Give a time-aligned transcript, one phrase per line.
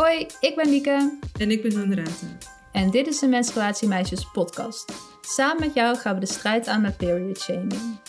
[0.00, 1.18] Hoi, ik ben Lieke.
[1.38, 2.26] En ik ben Honorata.
[2.72, 4.92] En dit is de Menstruatiemeisjes podcast.
[5.20, 8.00] Samen met jou gaan we de strijd aan met period shaming.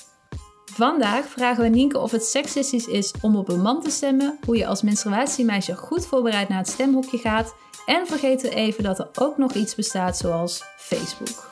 [0.65, 4.57] Vandaag vragen we Nienke of het seksistisch is om op een man te stemmen, hoe
[4.57, 9.37] je als menstruatiemeisje goed voorbereid naar het stemhokje gaat en vergeten even dat er ook
[9.37, 11.49] nog iets bestaat zoals Facebook.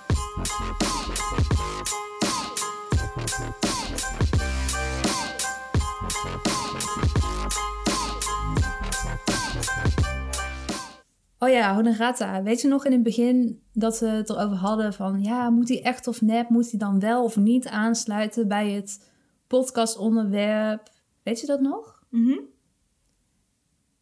[11.42, 15.24] Oh ja, Honorata, weet je nog in het begin dat we het erover hadden van...
[15.24, 16.50] ja, moet hij echt of nep?
[16.50, 19.12] Moet hij dan wel of niet aansluiten bij het
[19.48, 20.90] podcastonderwerp?
[21.24, 22.04] Weet je dat nog?
[22.10, 22.38] Mhm.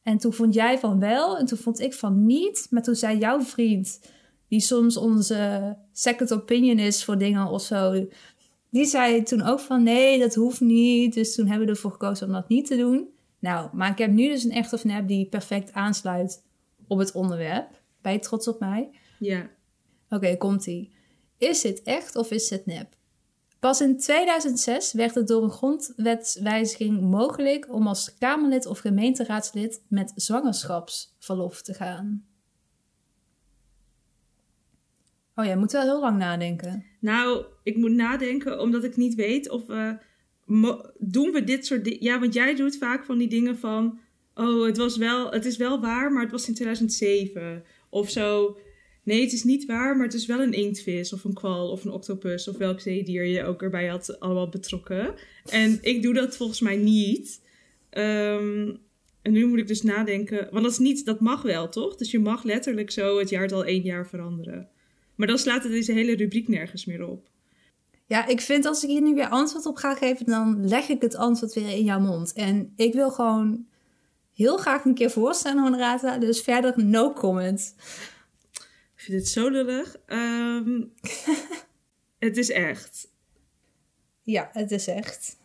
[0.03, 2.67] En toen vond jij van wel en toen vond ik van niet.
[2.69, 3.99] Maar toen zei jouw vriend,
[4.47, 8.07] die soms onze second opinion is voor dingen of zo...
[8.69, 11.13] die zei toen ook van nee, dat hoeft niet.
[11.13, 13.07] Dus toen hebben we ervoor gekozen om dat niet te doen.
[13.39, 16.45] Nou, maar ik heb nu dus een echt of nep die perfect aansluit
[16.87, 17.81] op het onderwerp.
[18.01, 18.89] Ben je trots op mij?
[19.19, 19.49] Ja.
[20.09, 20.95] Oké, komt-ie.
[21.37, 22.95] Is dit echt of is dit nep?
[23.59, 30.11] Pas in 2006 werd het door een grondwetswijziging mogelijk om als Kamerlid of gemeenteraadslid met
[30.15, 32.25] zwangerschapsverlof te gaan.
[35.35, 36.85] Oh ja, je moet wel heel lang nadenken.
[36.99, 39.97] Nou, ik moet nadenken omdat ik niet weet of we...
[40.45, 42.03] mo- doen we dit soort dingen...
[42.03, 43.99] Ja, want jij doet vaak van die dingen van...
[44.37, 47.63] Oh, het, was wel, het is wel waar, maar het was in 2007.
[47.89, 48.57] Of zo...
[49.03, 51.85] Nee, het is niet waar, maar het is wel een inktvis of een kwal of
[51.85, 55.13] een octopus of welk zeedier je ook erbij had allemaal betrokken.
[55.49, 57.41] En ik doe dat volgens mij niet.
[57.89, 58.75] Ehm,
[59.21, 61.95] en nu moet ik dus nadenken, want dat is niet, dat mag wel, toch?
[61.95, 64.69] Dus je mag letterlijk zo het jaartal één jaar veranderen.
[65.15, 67.29] Maar dan slaat het deze hele rubriek nergens meer op.
[68.05, 71.01] Ja, ik vind als ik hier nu weer antwoord op ga geven, dan leg ik
[71.01, 72.33] het antwoord weer in jouw mond.
[72.33, 73.65] En ik wil gewoon
[74.37, 76.17] heel graag een keer voorstellen, Honorata.
[76.17, 77.75] Dus verder no comment.
[78.95, 79.95] Ik vind het zo lullig.
[80.05, 80.81] Ehm,
[82.25, 83.07] het is echt.
[84.21, 85.37] Ja, het is echt.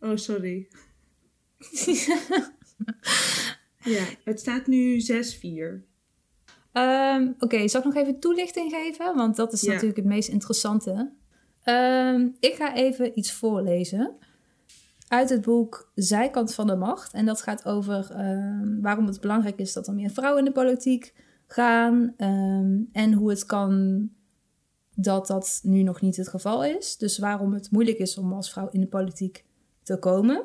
[0.00, 0.68] Oh, sorry.
[3.84, 5.84] ja, het staat nu 6-4.
[6.72, 9.14] Ehm, Oké, zal ik nog even toelichting geven?
[9.16, 9.70] Want dat is Ja.
[9.70, 11.12] natuurlijk het meest interessante.
[11.62, 14.16] Ehm, ik ga even iets voorlezen
[15.08, 17.12] uit het boek Zijkant van de Macht.
[17.12, 20.60] En dat gaat over ehm, waarom het belangrijk is dat er meer vrouwen in de
[20.60, 21.14] politiek
[21.46, 22.14] gaan.
[22.16, 24.08] ehm, en hoe het kan
[24.94, 26.96] dat dat nu nog niet het geval is.
[26.96, 29.44] Dus waarom het moeilijk is om als vrouw in de politiek
[29.82, 30.42] te komen.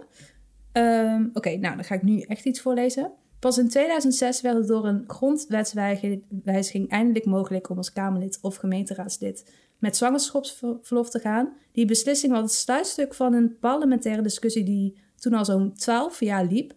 [0.72, 3.11] Ehm, Oké, nou dan ga ik nu echt iets voorlezen.
[3.39, 9.53] Pas in 2006 werd het door een grondwetswijziging eindelijk mogelijk om als Kamerlid of gemeenteraadslid
[9.81, 11.53] met zwangerschapsverlof te gaan.
[11.71, 16.45] Die beslissing was het sluitstuk van een parlementaire discussie die toen al zo'n 12 jaar
[16.45, 16.73] liep.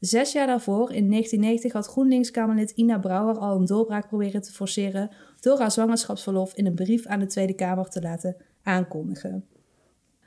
[0.00, 5.10] Zes jaar daarvoor, in 1990, had GroenLinks-Kamerlid Ina Brouwer al een doorbraak proberen te forceren
[5.40, 9.44] door haar zwangerschapsverlof in een brief aan de Tweede Kamer te laten aankondigen.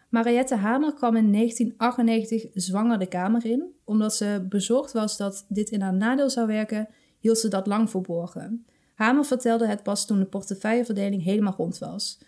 [0.10, 3.74] Mariette Hamer kwam in 1998 zwanger de Kamer in.
[3.84, 6.88] Omdat ze bezorgd was dat dit in haar nadeel zou werken,
[7.20, 8.66] hield ze dat lang verborgen.
[9.00, 12.20] Hamer vertelde het pas toen de portefeuilleverdeling helemaal rond was.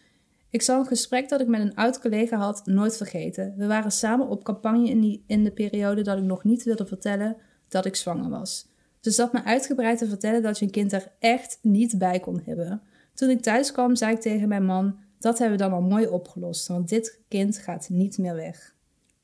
[0.49, 3.53] Ik zal een gesprek dat ik met een oud collega had nooit vergeten.
[3.57, 7.37] We waren samen op campagne in, in de periode dat ik nog niet wilde vertellen
[7.67, 8.67] dat ik zwanger was.
[8.99, 12.41] Ze zat me uitgebreid te vertellen dat je een kind er echt niet bij kon
[12.45, 12.81] hebben.
[13.13, 16.07] Toen ik thuis kwam, zei ik tegen mijn man: Dat hebben we dan al mooi
[16.07, 18.75] opgelost, want dit kind gaat niet meer weg.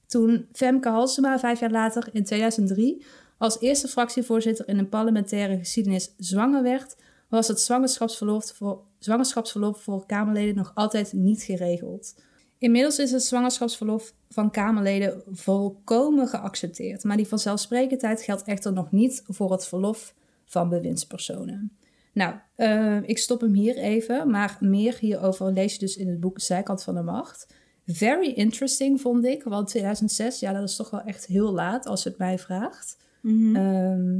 [0.06, 3.06] Toen Femke Halsema vijf jaar later, in 2003,
[3.38, 6.96] als eerste fractievoorzitter in een parlementaire geschiedenis zwanger werd,
[7.28, 12.16] was het zwangerschapsverlof voor, zwangerschapsverlof voor Kamerleden nog altijd niet geregeld.
[12.58, 19.24] Inmiddels is het zwangerschapsverlof van Kamerleden volkomen geaccepteerd, maar die vanzelfsprekendheid geldt echter nog niet
[19.28, 20.14] voor het verlof
[20.46, 21.78] van bewindspersonen.
[22.14, 26.20] Nou, eh, ik stop hem hier even, maar meer hierover lees je dus in het
[26.20, 27.56] boek Zijkant van de Macht.
[27.86, 32.04] Very interesting vond ik, want 2006, ja, dat is toch wel echt heel laat als
[32.04, 32.98] je het mij vraagt.
[33.24, 34.20] Ehm,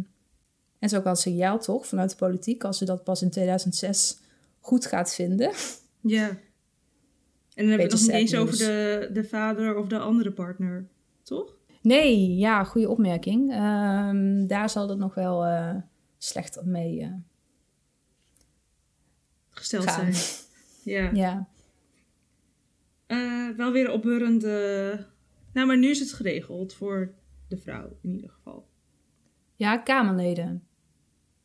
[0.80, 3.30] en zo ook wel een signaal toch vanuit de politiek als je dat pas in
[3.30, 4.20] 2006
[4.60, 5.52] goed gaat vinden.
[6.02, 6.28] Ja.
[6.28, 10.32] En dan hebben we het nog niet eens over de, de vader of de andere
[10.32, 10.88] partner,
[11.24, 11.56] toch?
[11.82, 13.52] Nee, ja, goede opmerking.
[13.52, 15.76] Ehm, daar zal het nog wel eh,
[16.18, 17.14] slechter mee eh,
[19.50, 20.14] Gesteld gaan.
[20.14, 20.46] zijn.
[20.84, 21.12] Ja.
[21.24, 21.48] Ja.
[23.06, 25.06] Eh, wel weer opbeurende...
[25.54, 27.14] Nou, maar nu is het geregeld voor
[27.48, 28.68] de vrouw in ieder geval.
[29.56, 30.67] ja, Kamerleden.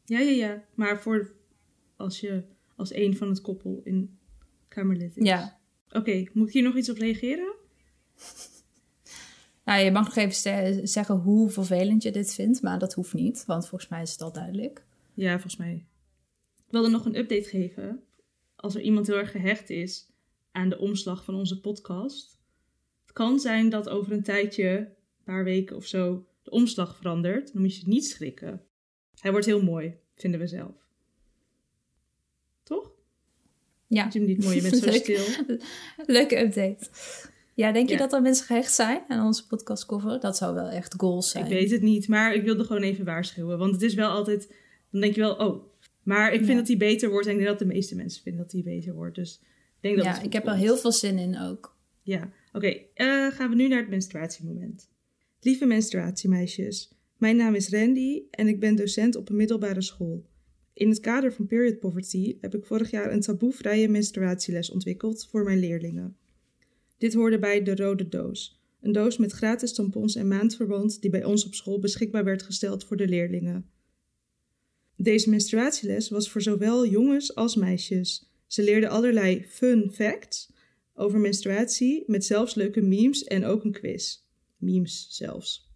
[0.04, 0.64] Ja, ja, ja.
[0.74, 1.32] Maar voor
[1.96, 2.42] als je
[2.76, 4.18] als een van het koppel in
[4.68, 5.24] Kamerlid is.
[5.24, 5.60] Ja.
[5.90, 7.54] Oké, moet ik hier nog iets op reageren?
[9.64, 13.44] Nou, je mag nog even zeggen hoe vervelend je dit vindt, maar dat hoeft niet,
[13.46, 14.84] want volgens mij is het al duidelijk.
[15.14, 15.86] Ja, volgens mij.
[16.66, 18.02] Ik wilde nog een update geven.
[18.56, 20.06] Als er iemand heel erg gehecht is
[20.52, 22.38] aan de omslag van onze podcast.
[23.02, 27.52] Het kan zijn dat over een tijdje, een paar weken of zo, de omslag verandert.
[27.52, 28.62] Dan moet je niet schrikken.
[29.20, 30.74] Hij wordt heel mooi, vinden we zelf.
[32.62, 32.90] Toch?
[33.86, 34.00] Ja.
[34.02, 34.56] Vind je hem niet mooi?
[34.56, 35.24] Je bent zo stil.
[36.06, 36.88] Leuke update.
[37.54, 38.00] Ja, denk je Ja.
[38.00, 40.20] dat er mensen gehecht zijn aan onze podcastcover?
[40.20, 41.44] Dat zou wel echt goals zijn.
[41.44, 43.58] Ik weet het niet, maar ik wilde gewoon even waarschuwen.
[43.58, 44.54] Want het is wel altijd,
[44.90, 45.70] dan denk je wel, oh.
[46.02, 46.56] Maar ik vind Ja.
[46.56, 48.94] dat hij beter wordt en ik denk dat de meeste mensen vinden dat hij beter
[48.94, 49.14] wordt.
[49.14, 51.76] Dus ik denk dat Ja, ik heb er heel veel zin in ook.
[52.02, 52.66] Ja, oké.
[52.94, 54.88] eh, gaan we nu naar het menstruatiemoment.
[55.40, 56.92] Lieve menstruatiemeisjes,
[57.22, 60.26] mijn naam is Randy en ik ben docent op een middelbare school.
[60.74, 65.44] In het kader van period poverty heb ik vorig jaar een taboevrije menstruatieles ontwikkeld voor
[65.44, 66.16] mijn leerlingen.
[66.98, 71.24] Dit hoorde bij de Rode Doos, een doos met gratis tampons en maandverband die bij
[71.24, 73.70] ons op school beschikbaar werd gesteld voor de leerlingen.
[74.96, 78.30] Deze menstruatieles was voor zowel jongens als meisjes.
[78.46, 80.52] Ze leerden allerlei fun facts
[80.94, 84.18] over menstruatie met zelfs leuke memes en ook een quiz.
[84.56, 85.71] Memes zelfs.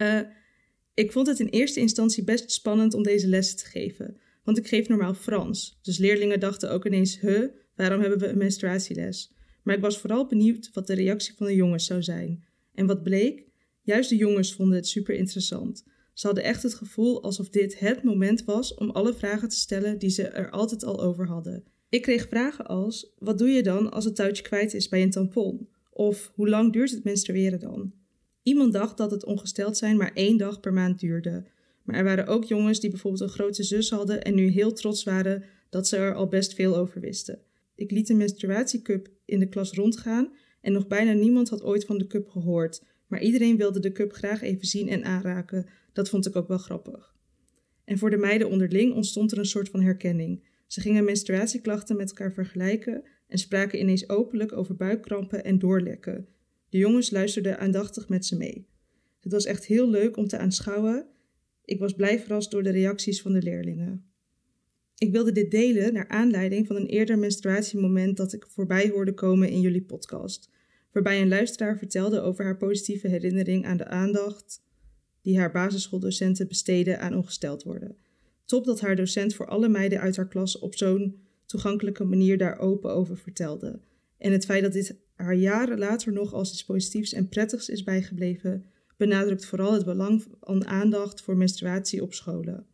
[0.00, 0.20] Eh,
[0.94, 4.68] ik vond het in eerste instantie best spannend om deze lessen te geven, want ik
[4.68, 5.78] geef normaal Frans.
[5.82, 7.44] Dus leerlingen dachten ook ineens, huh,
[7.76, 9.34] waarom hebben we een menstruatieles?
[9.62, 12.44] Maar ik was vooral benieuwd wat de reactie van de jongens zou zijn.
[12.74, 13.44] En wat bleek?
[13.82, 15.84] Juist de jongens vonden het super interessant.
[16.14, 19.98] Ze hadden echt het gevoel alsof dit het moment was om alle vragen te stellen
[19.98, 21.64] die ze er altijd al over hadden.
[21.88, 25.10] Ik kreeg vragen als: wat doe je dan als het touwtje kwijt is bij een
[25.10, 25.68] tampon?
[25.90, 27.99] Of hoe lang duurt het menstrueren dan?
[28.42, 31.44] Iemand dacht dat het ongesteld zijn maar één dag per maand duurde.
[31.82, 35.04] Maar er waren ook jongens die bijvoorbeeld een grote zus hadden en nu heel trots
[35.04, 37.38] waren dat ze er al best veel over wisten.
[37.74, 41.98] Ik liet een menstruatiecup in de klas rondgaan en nog bijna niemand had ooit van
[41.98, 42.82] de cup gehoord.
[43.06, 45.66] Maar iedereen wilde de cup graag even zien en aanraken.
[45.92, 47.14] Dat vond ik ook wel grappig.
[47.84, 50.48] En voor de meiden onderling ontstond er een soort van herkenning.
[50.66, 56.28] Ze gingen menstruatieklachten met elkaar vergelijken en spraken ineens openlijk over buikkrampen en doorlekken.
[56.70, 58.66] De jongens luisterden aandachtig met ze mee.
[59.20, 61.06] Het was echt heel leuk om te aanschouwen.
[61.64, 64.04] Ik was blij verrast door de reacties van de leerlingen.
[64.98, 69.48] Ik wilde dit delen naar aanleiding van een eerder menstruatiemoment dat ik voorbij hoorde komen
[69.48, 70.50] in jullie podcast,
[70.92, 74.62] waarbij een luisteraar vertelde over haar positieve herinnering aan de aandacht
[75.22, 77.96] die haar basisschooldocenten besteden aan ongesteld worden.
[78.44, 82.58] Top dat haar docent voor alle meiden uit haar klas op zo'n toegankelijke manier daar
[82.58, 83.80] open over vertelde.
[84.18, 87.82] En het feit dat dit haar jaren later nog als iets positiefs en prettigs is
[87.82, 88.64] bijgebleven,
[88.96, 92.66] benadrukt vooral het belang van aandacht voor menstruatie op scholen.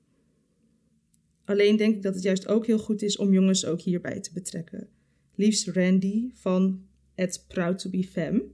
[1.44, 4.32] Alleen denk ik dat het juist ook heel goed is om jongens ook hierbij te
[4.32, 4.88] betrekken.
[5.34, 8.48] Liefst Randy van het Proud to be.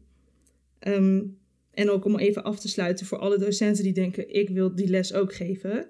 [0.78, 1.22] Ehm,
[1.70, 4.88] en ook om even af te sluiten voor alle docenten die denken: ik wil die
[4.88, 5.86] les ook geven.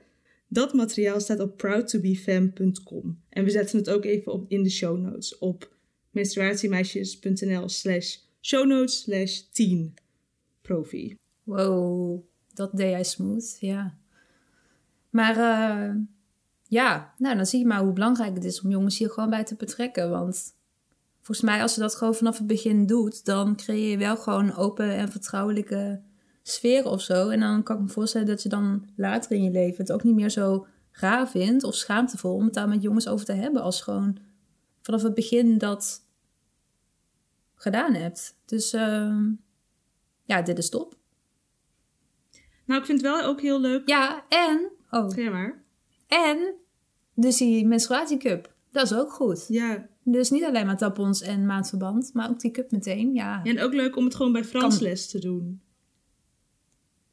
[0.48, 3.22] Dat materiaal staat op proudtobefem.com.
[3.28, 5.76] En we zetten het ook even op in de show notes op
[6.12, 9.94] menstruatiemeisjes.nl slash show notes slash 10
[10.62, 11.16] profi.
[11.42, 12.20] Wow,
[12.54, 13.94] dat deed jij smooth, ja.
[15.10, 15.94] Maar eh,
[16.68, 19.44] ja, nou dan zie je maar hoe belangrijk het is om jongens hier gewoon bij
[19.44, 20.10] te betrekken.
[20.10, 20.54] Want
[21.16, 24.54] volgens mij als je dat gewoon vanaf het begin doet, dan creëer je wel gewoon
[24.56, 26.00] open en vertrouwelijke
[26.42, 27.28] sfeer of zo.
[27.28, 30.02] En dan kan ik me voorstellen dat je dan later in je leven het ook
[30.02, 33.62] niet meer zo raar vindt of schaamtevol om het daar met jongens over te hebben.
[33.62, 34.16] Als gewoon
[34.82, 36.06] vanaf het begin dat
[37.54, 38.36] gedaan hebt.
[38.44, 39.16] Dus eh,
[40.22, 40.96] ja, dit is top.
[42.64, 43.88] Nou, ik vind het wel ook heel leuk.
[43.88, 44.70] Ja, en...
[44.90, 45.62] Oh, Ga maar.
[46.06, 46.54] en
[47.14, 48.54] dus die menstruatiecup.
[48.70, 49.44] Dat is ook goed.
[49.48, 49.88] Ja.
[50.04, 53.14] Dus niet alleen maar tampons en maandverband, maar ook die cup meteen.
[53.14, 54.50] Ja, En ook leuk om het gewoon bij Kan.
[54.50, 55.62] Fransles te doen.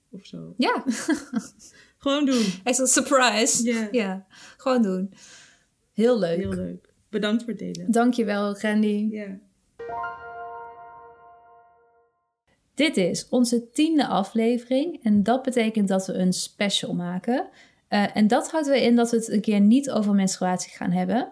[0.10, 0.54] Of zo.
[0.58, 0.84] ja.
[1.98, 2.46] Gewoon doen.
[2.64, 3.64] extra surprise.
[3.64, 3.88] Ja.
[3.92, 4.26] Ja,
[4.58, 5.14] gewoon doen.
[5.94, 6.38] Heel leuk.
[6.38, 6.89] Heel leuk.
[7.10, 7.92] Bedankt voor het delen.
[7.92, 9.08] Dankjewel, Randy.
[9.12, 9.38] Ja.
[12.74, 17.50] Dit is onze tiende aflevering en dat betekent dat we een special maken.
[17.88, 20.92] Eh, en dat houdt weer in dat we het een keer niet over menstruatie gaan
[20.92, 21.32] hebben,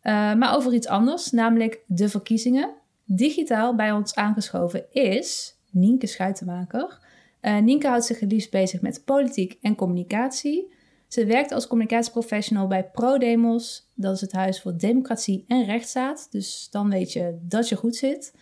[0.00, 2.70] eh, maar over iets anders, namelijk de verkiezingen.
[3.04, 6.98] Digitaal bij ons aangeschoven is Nienke Schuitenmaker.
[7.40, 10.72] Eh Nienke houdt zich het liefst bezig met politiek en communicatie.
[11.08, 13.90] Ze werkt als communicatieprofessional bij ProDemos.
[13.94, 16.28] Dat is het Huis voor Democratie en Rechtsstaat.
[16.30, 18.34] Dus dan weet je dat je goed zit.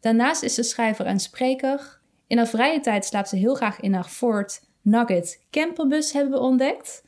[0.00, 2.00] Daarnaast is ze schrijver en spreker.
[2.26, 6.38] In haar vrije tijd slaapt ze heel graag in haar Ford Nugget camperbus, hebben we
[6.38, 7.04] ontdekt.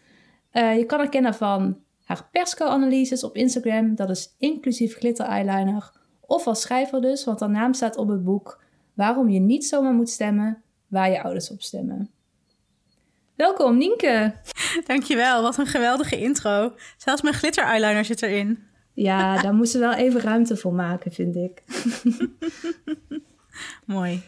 [0.51, 3.95] Eh, je kan haar kennen van haar persco-analyses op Instagram.
[3.95, 5.93] Dat is inclusief glitter eyeliner.
[6.21, 8.63] Of als schrijver dus, want haar naam staat op het boek
[8.95, 12.11] Waarom je niet zomaar moet stemmen waar je ouders op stemmen.
[13.41, 14.35] Welkom Nienke!
[14.87, 16.73] Dankjewel, wat een geweldige intro.
[16.97, 18.59] Zelfs mijn glitter eyeliner zit erin.
[18.93, 21.63] Ja, daar moesten we wel even ruimte voor maken, vind ik.
[23.97, 24.23] Mooi.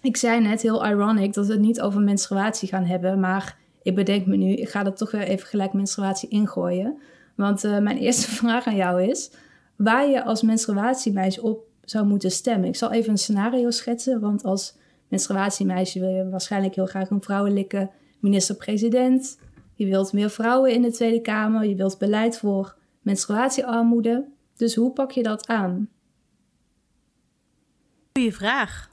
[0.00, 3.94] Ik zei net heel ironic dat we het niet over menstruatie gaan hebben, maar ik
[3.94, 6.98] bedenk me nu, ik ga er toch weer even gelijk menstruatie ingooien.
[7.34, 9.30] Want uh, mijn eerste vraag aan jou is,
[9.76, 12.68] waar je als menstruatiemeisje op zou moeten stemmen.
[12.68, 14.74] Ik zal even een scenario schetsen, want als
[15.14, 19.38] menstruatiemeisje wil je waarschijnlijk heel graag een vrouwelijke minister-president.
[19.74, 24.28] Je wilt meer vrouwen in de Tweede Kamer, je wilt beleid voor menstruatiearmoede.
[24.56, 25.88] Dus hoe pak je dat aan?
[28.12, 28.90] Goeie vraag.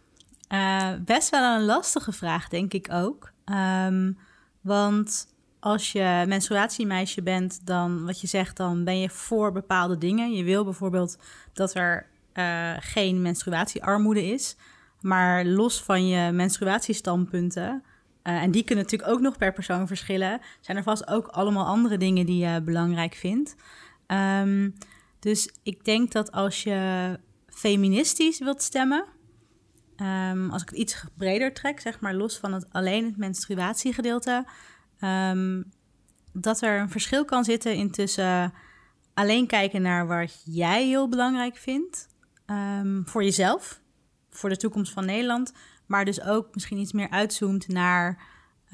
[0.54, 3.32] Uh, best wel een lastige vraag, denk ik ook.
[3.46, 4.18] Um,
[4.62, 5.28] want
[5.60, 10.34] als je menstruatiemeisje bent, dan wat je zegt, dan ben je voor bepaalde dingen.
[10.34, 11.18] Je wil bijvoorbeeld
[11.54, 14.56] dat er uh, geen menstruatiearmoede is.
[15.02, 17.84] Maar los van je menstruatiestandpunten,
[18.24, 21.66] uh, en die kunnen natuurlijk ook nog per persoon verschillen, zijn er vast ook allemaal
[21.66, 23.56] andere dingen die je belangrijk vindt.
[24.08, 24.76] Um,
[25.20, 29.06] dus ik denk dat als je feministisch wilt stemmen,
[29.98, 34.46] um, als ik het iets breder trek, zeg maar los van het alleen het menstruatiegedeelte,
[35.02, 35.72] um,
[36.34, 38.54] dat er een verschil kan zitten in tussen
[39.14, 42.10] alleen kijken naar wat jij heel belangrijk vindt
[43.04, 43.82] voor jezelf,
[44.32, 45.54] voor de toekomst van Nederland,
[45.86, 48.24] maar dus ook misschien iets meer uitzoomt naar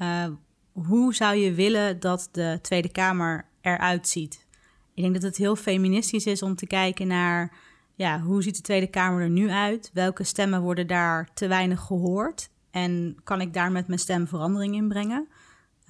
[0.00, 0.26] uh,
[0.72, 4.46] hoe zou je willen dat de Tweede Kamer eruit ziet.
[4.94, 7.56] Ik denk dat het heel feministisch is om te kijken naar
[7.94, 9.90] ja, hoe ziet de Tweede Kamer er nu uit?
[9.92, 12.50] Welke stemmen worden daar te weinig gehoord?
[12.70, 15.28] En kan ik daar met mijn stem verandering in brengen?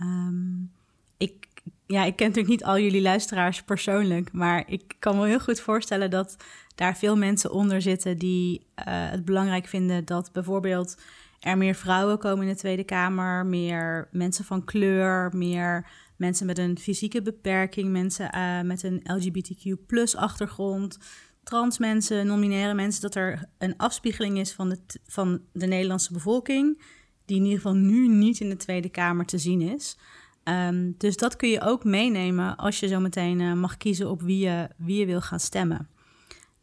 [0.01, 0.73] Um,
[1.17, 1.49] ik,
[1.87, 5.61] ja, ik ken natuurlijk niet al jullie luisteraars persoonlijk, maar ik kan me heel goed
[5.61, 6.37] voorstellen dat
[6.79, 10.97] daar veel mensen onder zitten die uh, het belangrijk vinden dat bijvoorbeeld
[11.41, 16.59] er meer vrouwen komen in de Tweede Kamer, meer mensen van kleur, meer mensen met
[16.59, 20.99] een fysieke beperking, mensen uh, met een LGBTQ achtergrond,
[21.43, 26.83] trans mensen, nominaire mensen, dat er een afspiegeling is van de, van de Nederlandse bevolking,
[27.25, 29.99] die in ieder geval nu niet in de Tweede Kamer te zien is.
[30.45, 34.23] Um, dus dat kun je ook meenemen als je zo meteen uh, mag kiezen op
[34.23, 35.89] wie je, wie je wil gaan stemmen.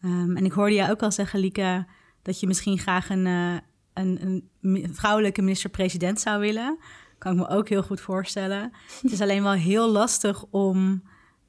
[0.05, 1.85] Um, en ik hoorde jou ook al zeggen, Lieke,
[2.21, 3.57] dat je misschien graag een, uh,
[3.93, 6.77] een, een vrouwelijke minister-president zou willen.
[7.17, 8.71] Kan ik me ook heel goed voorstellen.
[9.01, 11.03] Het is alleen wel heel lastig om.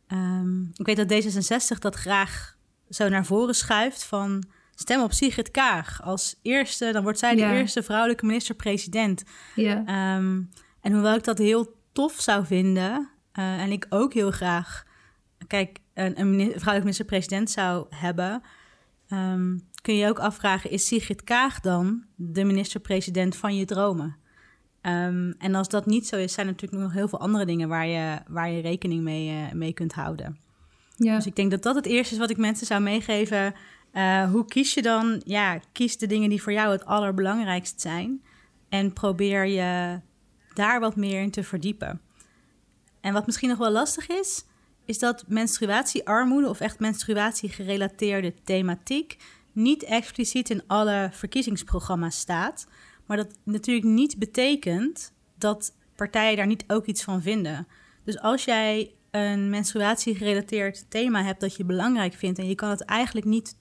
[0.09, 2.57] Um, ik weet dat D66 dat graag
[2.89, 4.45] zo naar voren schuift van
[4.75, 6.93] stem op Sigrid Kaag als eerste.
[6.93, 9.23] Dan wordt zij de eerste vrouwelijke minister-president.
[9.55, 10.17] Ja.
[10.17, 13.09] Um, en hoewel ik dat heel tof zou vinden
[13.39, 14.85] uh, en ik ook heel graag,
[15.47, 18.43] kijk, een, een vrouwelijke minister-president zou hebben,
[19.09, 24.17] um, kun je ook afvragen: is Sigrid Kaag dan de minister-president van je dromen?
[24.83, 27.69] Um, en als dat niet zo is, zijn er natuurlijk nog heel veel andere dingen
[27.69, 30.39] waar je, waar je rekening mee, uh, mee kunt houden.
[30.97, 31.17] Ja.
[31.17, 33.55] Dus ik denk dat dat het eerste is wat ik mensen zou meegeven.
[33.93, 35.23] Uh, hoe kies je dan?
[35.25, 38.23] Ja, kies de dingen die voor jou het allerbelangrijkst zijn.
[38.69, 40.01] En probeer je
[40.55, 42.01] daar wat meer in te verdiepen.
[43.01, 44.45] En wat misschien nog wel lastig is,
[44.87, 49.17] is dat menstruatiearmoede of echt menstruatiegerelateerde thematiek
[49.53, 52.67] niet expliciet in alle verkiezingsprogramma's staat.
[53.07, 57.67] Maar dat natuurlijk niet betekent dat partijen daar niet ook iets van vinden.
[58.05, 62.85] Dus als jij een menstruatiegerelateerd thema hebt dat je belangrijk vindt en je kan het
[62.85, 63.57] eigenlijk niet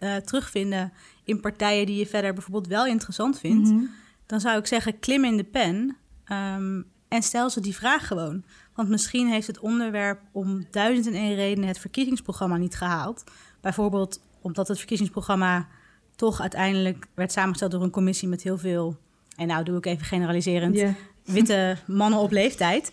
[0.00, 0.92] uh, terugvinden
[1.24, 3.84] in partijen die je verder bijvoorbeeld wel interessant vindt, mhm.
[4.26, 5.96] dan zou ik zeggen: klim in de pen
[6.32, 8.44] um, en stel ze die vraag gewoon.
[8.74, 13.24] Want misschien heeft het onderwerp om duizend en één redenen het verkiezingsprogramma niet gehaald.
[13.60, 15.68] Bijvoorbeeld omdat het verkiezingsprogramma
[16.16, 18.96] toch uiteindelijk werd samengesteld door een commissie met heel veel,
[19.36, 20.82] en nou doe ik even generaliserend,
[21.24, 22.92] witte mannen op leeftijd.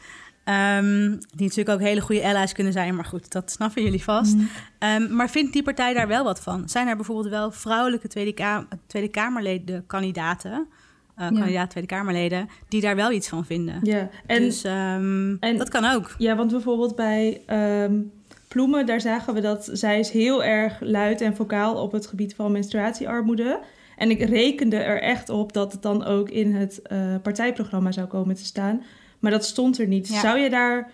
[0.79, 4.36] Um, die natuurlijk ook hele goede allies kunnen zijn, maar goed, dat snappen jullie vast.
[4.36, 4.50] Mm.
[4.79, 6.69] Um, maar vindt die partij daar wel wat van?
[6.69, 10.67] Zijn er bijvoorbeeld wel vrouwelijke Tweede, Kamer, Tweede Kamerleden kandidaten,
[11.19, 13.79] uh, kandidaat Tweede Kamerleden, die daar wel iets van vinden?
[13.84, 16.15] Ja, en, dus um, en, dat kan ook.
[16.17, 17.41] Ja, want bijvoorbeeld bij
[18.48, 22.36] Ploemen, daar zagen we dat zij is heel erg luid en vocaal op het gebied
[22.36, 23.60] van menstruatiearmoede.
[23.98, 28.07] En ik rekende er echt op dat het dan ook in het uh, partijprogramma zou
[28.07, 28.84] komen te staan.
[29.19, 30.07] Maar dat stond er niet.
[30.07, 30.91] Zou je daar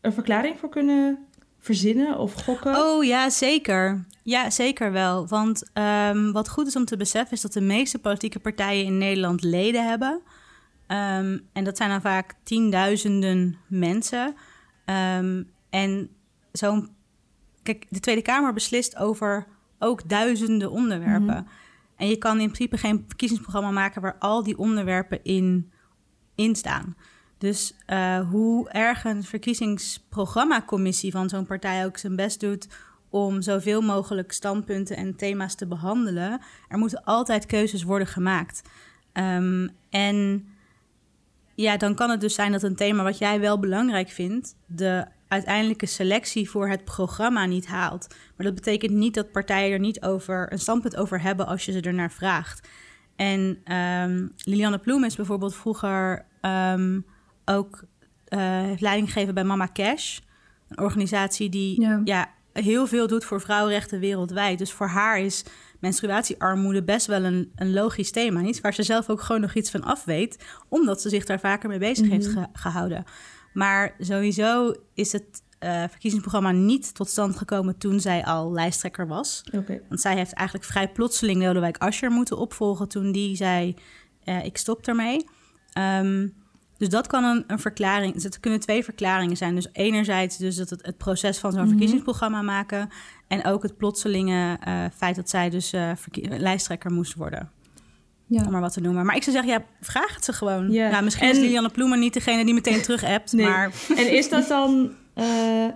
[0.00, 1.18] een verklaring voor kunnen
[1.62, 2.76] verzinnen of gokken?
[2.76, 4.04] Oh ja, zeker.
[4.22, 5.26] Ja, zeker wel.
[5.26, 8.98] Want um, wat goed is om te beseffen is dat de meeste politieke partijen in
[8.98, 10.20] Nederland leden hebben.
[10.88, 14.34] Um, en dat zijn dan vaak tienduizenden mensen.
[15.16, 16.10] Um, en
[16.52, 16.88] zo'n.
[17.62, 19.46] Kijk, de Tweede Kamer beslist over
[19.78, 21.24] ook duizenden onderwerpen.
[21.24, 21.44] Mhm.
[21.96, 25.72] En je kan in principe geen verkiezingsprogramma maken waar al die onderwerpen in,
[26.34, 26.96] in staan.
[27.42, 32.68] Dus uh, hoe erg een verkiezingsprogrammacommissie van zo'n partij ook zijn best doet
[33.08, 38.62] om zoveel mogelijk standpunten en thema's te behandelen, er moeten altijd keuzes worden gemaakt.
[39.12, 40.46] Um, en
[41.54, 45.06] ja, dan kan het dus zijn dat een thema wat jij wel belangrijk vindt, de
[45.28, 48.06] uiteindelijke selectie voor het programma niet haalt.
[48.36, 51.72] Maar dat betekent niet dat partijen er niet over een standpunt over hebben als je
[51.72, 52.68] ze ernaar vraagt.
[53.16, 57.04] En um, Lilianne Ploem is bijvoorbeeld vroeger um,
[57.44, 57.84] ook
[58.28, 60.18] uh, leiding gegeven bij Mama Cash.
[60.68, 62.00] Een organisatie die ja.
[62.04, 62.30] ja.
[62.52, 64.58] heel veel doet voor vrouwenrechten wereldwijd.
[64.58, 65.44] Dus voor haar is
[65.80, 68.42] menstruatiearmoede best wel een, een logisch thema.
[68.42, 71.40] Iets waar ze zelf ook gewoon nog iets van af weet, omdat ze zich daar
[71.40, 72.44] vaker mee bezig heeft mhm.
[72.52, 73.04] gehouden.
[73.52, 79.44] Maar sowieso is het uh, verkiezingsprogramma niet tot stand gekomen toen zij al lijsttrekker was.
[79.52, 79.82] Okay.
[79.88, 83.74] Want zij heeft eigenlijk vrij plotseling Lodewijk Asscher moeten opvolgen toen die zei:
[84.24, 85.28] uh, Ik stop ermee.
[85.78, 86.34] Um,
[86.82, 88.14] dus dat kan een, een verklaring.
[88.14, 89.54] Dus het kunnen twee verklaringen zijn.
[89.54, 91.68] Dus enerzijds dus dat het, het proces van zo'n mhm.
[91.68, 92.88] verkiezingsprogramma maken.
[93.28, 95.90] En ook het plotselinge uh, feit dat zij dus uh,
[96.38, 97.50] lijsttrekker moest worden.
[98.26, 98.44] Ja.
[98.44, 99.06] Om maar wat te noemen.
[99.06, 100.70] Maar ik zou zeggen, ja, vraag het ze gewoon.
[100.70, 100.90] Ja.
[100.90, 101.32] Nou, misschien en...
[101.32, 103.32] is Lilianne Ploemen niet degene die meteen terug appt.
[103.32, 103.46] Nee.
[103.46, 103.72] Maar...
[103.96, 105.24] En is dat dan, uh,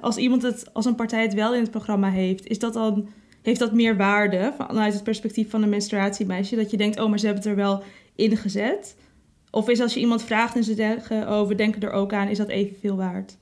[0.01, 3.09] als iemand het, als een partij het wel in het programma heeft, is dat dan,
[3.43, 6.57] heeft dat meer waarde vanuit het perspectief van een menstruatiemeisje?
[6.57, 7.83] Dat je denkt, oh, maar ze hebben het er wel
[8.15, 8.97] in gezet.
[9.57, 12.29] Of is als je iemand vraagt en ze zeggen, oh, we denken er ook aan,
[12.29, 13.39] is dat evenveel waard?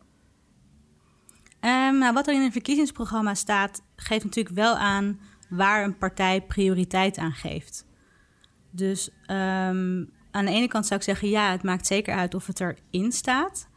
[1.60, 6.42] Um, nou, wat er in een verkiezingsprogramma staat, geeft natuurlijk wel aan waar een partij
[6.42, 7.86] prioriteit aan geeft.
[8.70, 12.46] Dus um, aan de ene kant zou ik zeggen, ja, het maakt zeker uit of
[12.46, 13.68] het erin staat.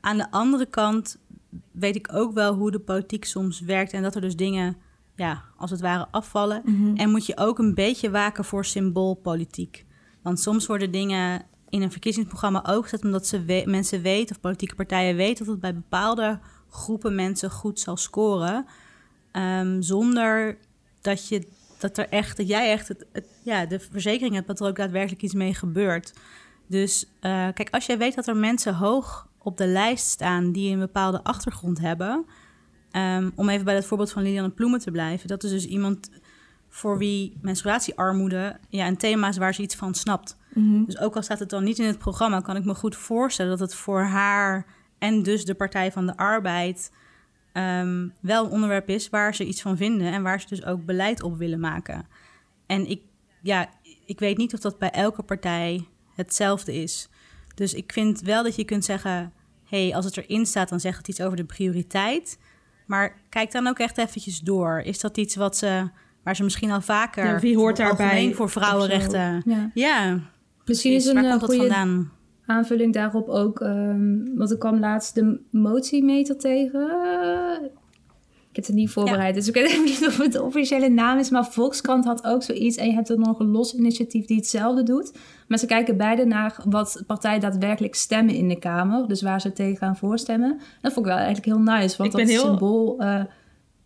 [0.00, 1.18] Aan de andere kant
[1.72, 4.76] weet ik ook wel hoe de politiek soms werkt en dat er dus dingen,
[5.16, 6.62] ja, als het ware afvallen.
[6.64, 6.96] Mhm.
[6.96, 9.84] En moet je ook een beetje waken voor symboolpolitiek.
[10.22, 14.74] Want soms worden dingen in een verkiezingsprogramma ook gezet omdat ze mensen weten of politieke
[14.74, 18.66] partijen weten dat het bij bepaalde groepen mensen goed zal scoren.
[19.32, 20.58] Um, zonder
[21.00, 21.46] dat, je,
[21.78, 23.06] dat, er echt, dat jij echt het,
[23.42, 26.12] ja, de verzekering hebt dat er ook daadwerkelijk iets mee gebeurt.
[26.66, 27.10] Dus uh,
[27.54, 31.22] kijk, als jij weet dat er mensen hoog op de lijst staan die een bepaalde
[31.22, 32.26] achtergrond hebben.
[32.92, 35.28] Um, om even bij dat voorbeeld van Liliane Ploemen te blijven.
[35.28, 36.10] Dat is dus iemand
[36.68, 40.36] voor wie menstruatiearmoede ja, een thema is waar ze iets van snapt.
[40.56, 40.84] Mhm.
[40.84, 43.50] Dus ook al staat het dan niet in het programma, kan ik me goed voorstellen
[43.58, 44.66] dat het voor haar
[44.98, 46.90] en dus de Partij van de Arbeid
[47.52, 50.84] um, wel een onderwerp is waar ze iets van vinden en waar ze dus ook
[50.84, 52.06] beleid op willen maken.
[52.66, 53.00] En ik,
[53.42, 53.68] ja,
[54.06, 57.08] ik weet niet of dat bij elke partij hetzelfde is.
[57.54, 59.32] Dus ik vind wel dat je kunt zeggen:
[59.64, 62.38] hey, als het erin staat, dan zegt het iets over de prioriteit.
[62.86, 64.78] Maar kijk dan ook echt eventjes door.
[64.78, 65.90] Is dat iets wat ze,
[66.22, 67.26] waar ze misschien al vaker.
[67.26, 68.32] Ja, wie hoort daarbij?
[68.34, 69.42] Voor vrouwenrechten.
[69.44, 69.70] Ja.
[69.74, 70.20] ja.
[70.66, 72.06] Misschien is een uh, goede
[72.46, 73.60] aanvulling daarop ook.
[73.60, 76.80] Um, want ik kwam laatst de motiemeter tegen.
[78.50, 81.18] ik heb het niet voorbereid, dus ik weet even niet of het de officiële naam
[81.18, 81.30] is.
[81.30, 82.76] Maar Volkskrant had ook zoiets.
[82.76, 85.12] En je hebt er nog een los initiatief die hetzelfde doet.
[85.48, 89.08] Maar ze kijken beide naar wat partijen daadwerkelijk stemmen in de Kamer.
[89.08, 90.60] Dus waar ze tegen gaan voorstemmen.
[90.80, 91.96] Dat vond ik wel eigenlijk heel nice.
[91.96, 92.40] Want ik dat heel...
[92.40, 93.02] symbool...
[93.02, 93.20] Uh,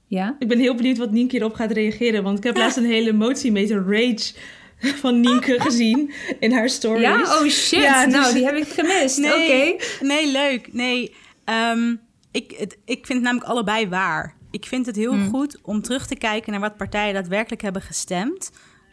[0.06, 0.36] ja?
[0.38, 2.22] Ik ben heel benieuwd wat Nienke erop gaat reageren.
[2.22, 4.34] Want ik heb laatst een hele motiemeter rage
[5.02, 7.02] van Nienke gezien in haar stories.
[7.02, 7.20] Ja?
[7.20, 8.14] Oh shit, ja, dus...
[8.14, 9.18] nou die heb ik gemist.
[9.30, 9.84] Nee, Oké.
[10.04, 10.72] Nee, leuk.
[10.72, 11.14] Nee,
[11.44, 14.34] um, ik, het, ik vind het namelijk allebei waar.
[14.50, 15.28] Ik vind het heel hmm.
[15.28, 18.50] goed om terug te kijken naar wat partijen daadwerkelijk hebben gestemd.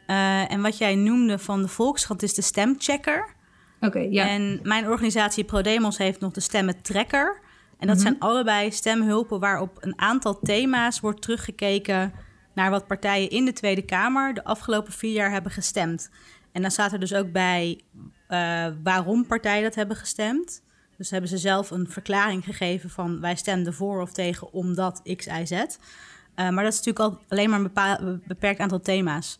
[0.07, 3.35] Uh, en wat jij noemde van de Volkskrant is de stemchecker.
[3.79, 4.27] Oké, ja.
[4.27, 7.39] En mijn organisatie ProDemos heeft nog de stemmentrekker.
[7.79, 8.05] En dat mhm.
[8.05, 12.13] zijn allebei stemhulpen waarop een aantal thema's wordt teruggekeken
[12.57, 16.09] naar wat partijen in de Tweede Kamer de afgelopen vier jaar hebben gestemd.
[16.51, 17.81] En dan staat er dus ook bij
[18.29, 20.63] uh, waarom partijen dat hebben gestemd.
[20.97, 25.25] Dus hebben ze zelf een verklaring gegeven van wij stemden voor of tegen omdat X,
[25.25, 25.51] Y, Z.
[25.51, 25.67] Uh,
[26.35, 29.39] maar dat is natuurlijk al alleen maar een beperkt aantal thema's.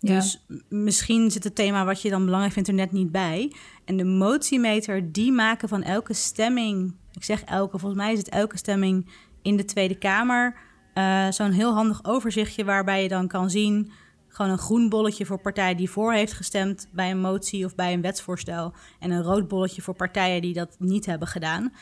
[0.00, 3.52] Dus misschien zit het thema wat je dan belangrijk vindt er net niet bij.
[3.84, 8.28] En de motiemeter, die maken van elke stemming, ik zeg elke, volgens mij is het
[8.28, 9.10] elke stemming
[9.42, 13.92] in de Tweede Kamer uh, Zo'n heel handig overzichtje waarbij je dan kan zien...
[14.28, 16.88] gewoon een groen bolletje voor partijen die voor heeft gestemd...
[16.92, 18.72] bij een motie of bij een wetsvoorstel...
[18.98, 21.72] en een rood bolletje voor partijen die dat niet hebben gedaan.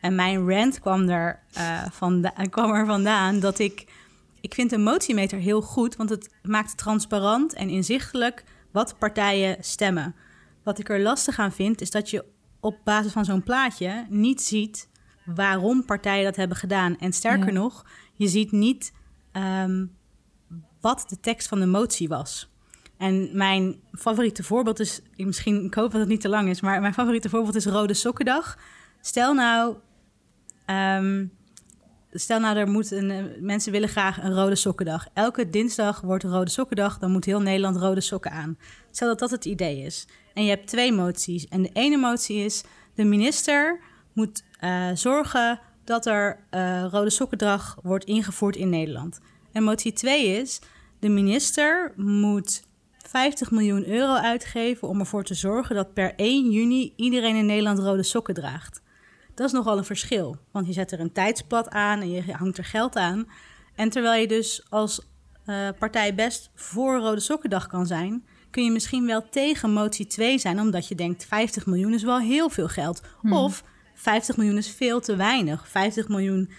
[0.00, 4.04] En mijn rant kwam er, uh, vanda kwam er vandaan dat ik...
[4.40, 10.14] Ik vind een motiemeter heel goed, want het maakt transparant en inzichtelijk wat partijen stemmen.
[10.62, 12.24] Wat ik er lastig aan vind, is dat je
[12.60, 14.88] op basis van zo'n plaatje niet ziet
[15.24, 16.98] waarom partijen dat hebben gedaan.
[16.98, 18.92] En sterker nog, je ziet niet
[19.32, 19.96] um,
[20.80, 22.50] wat de tekst van de motie was.
[22.96, 26.80] En mijn favoriete voorbeeld is, misschien, ik hoop dat het niet te lang is, maar
[26.80, 28.58] mijn favoriete voorbeeld is Rode Sokkendag.
[29.00, 29.76] Stel nou,
[30.66, 31.26] ehm,
[32.12, 35.06] stel nou, er moet een, eh, mensen willen graag een Rode Sokkendag.
[35.12, 38.58] Elke dinsdag wordt Rode Sokkendag, dan moet heel Nederland rode sokken aan.
[38.90, 40.06] Stel dat dat het idee is.
[40.34, 41.48] En je hebt twee moties.
[41.48, 43.80] En de ene motie is, de minister
[44.12, 49.18] moet uh, zorgen dat er uh, Rode Sokkendag wordt ingevoerd in Nederland.
[49.52, 50.60] En motie 2 is,
[50.98, 52.62] de minister moet
[53.08, 57.78] 50 miljoen euro uitgeven om ervoor te zorgen dat per 1 juni iedereen in Nederland
[57.78, 58.82] rode sokken draagt.
[59.34, 62.58] Dat is nogal een verschil, want je zet er een tijdspad aan en je hangt
[62.58, 63.28] er geld aan.
[63.74, 65.00] En terwijl je dus als
[65.46, 70.38] uh, partij best voor Rode Sokkendag kan zijn, kun je misschien wel tegen motie 2
[70.38, 73.00] zijn, omdat je denkt 50 miljoen is wel heel veel geld.
[73.20, 73.32] Hmm.
[73.32, 73.62] Of
[73.96, 75.68] 50 miljoen is veel te weinig.
[75.68, 76.50] 50 miljoen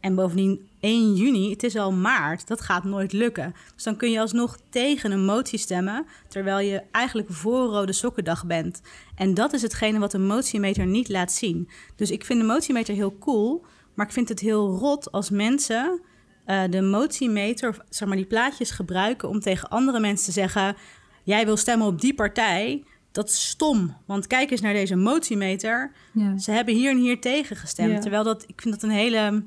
[0.00, 3.54] en bovendien 1 juni, het is al maart, dat gaat nooit lukken.
[3.74, 8.46] Dus dan kun je alsnog tegen een motie stemmen, terwijl je eigenlijk voor Rode Sokkendag
[8.46, 8.80] bent.
[9.14, 11.68] En dat is hetgene wat de motiemeter niet laat zien.
[11.96, 16.00] Dus ik vind de motiemeter heel cool, maar ik vind het heel rot als mensen
[16.46, 20.76] uh, de motiemeter, zeg maar die plaatjes gebruiken om tegen andere mensen te zeggen:
[21.22, 22.84] jij wil stemmen op die partij.
[23.16, 25.92] Dat is stom, want kijk eens naar deze motiemeter.
[26.12, 26.38] Ja.
[26.38, 28.02] Ze hebben hier en hier tegen gestemd.
[28.02, 29.42] Terwijl dat, ik vind dat een hele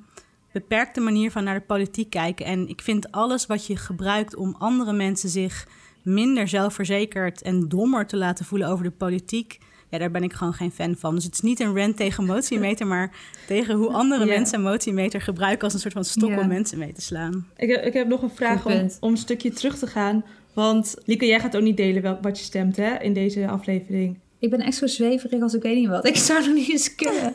[0.52, 2.46] beperkte manier van naar de politiek kijken.
[2.46, 5.68] En ik vind alles wat je gebruikt om andere mensen zich
[6.02, 9.60] minder zelfverzekerd en dommer te laten voelen over de politiek.
[9.90, 11.16] Ja, daar ben ik gewoon geen fan van.
[11.16, 13.12] Dus het is niet een rant tegen motiemeter, maar
[13.48, 17.02] tegen hoe andere mensen motiemeter gebruiken als een soort van stok om mensen mee te
[17.02, 17.48] slaan.
[17.58, 20.24] Ik heb, ik heb nog een vraag om, om een stukje terug te gaan.
[20.60, 24.20] Want Lieke, jij gaat ook niet delen wat je stemt hè, in deze aflevering.
[24.40, 26.08] Ik ben echt zo zweverig als ik weet niet wat.
[26.08, 27.34] Ik zou nog niet eens kunnen.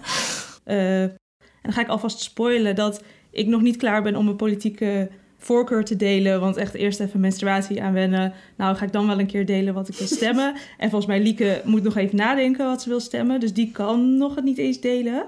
[0.66, 1.14] Uh,
[1.62, 5.84] dan ga ik alvast spoilen dat ik nog niet klaar ben om mijn politieke voorkeur
[5.84, 6.40] te delen.
[6.40, 8.32] Want echt eerst even menstruatie aanwennen.
[8.56, 10.54] Nou, ga ik dan wel een keer delen wat ik wil stemmen.
[10.78, 13.40] en volgens mij, Lieke moet nog even nadenken wat ze wil stemmen.
[13.40, 15.26] Dus die kan nog het niet eens delen.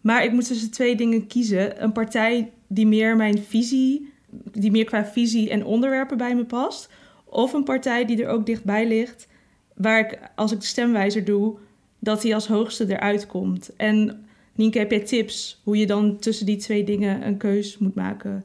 [0.00, 1.82] Maar ik moet tussen twee dingen kiezen.
[1.82, 4.12] Een partij die meer mijn visie,
[4.52, 6.90] die meer qua visie en onderwerpen bij me past.
[7.34, 9.28] Of een partij die er ook dichtbij ligt.
[9.74, 11.58] Waar ik, als ik de stemwijzer doe,
[11.98, 13.76] dat die als hoogste eruit komt.
[13.76, 17.94] En Nienke, heb jij tips hoe je dan tussen die twee dingen een keus moet
[17.94, 18.44] maken?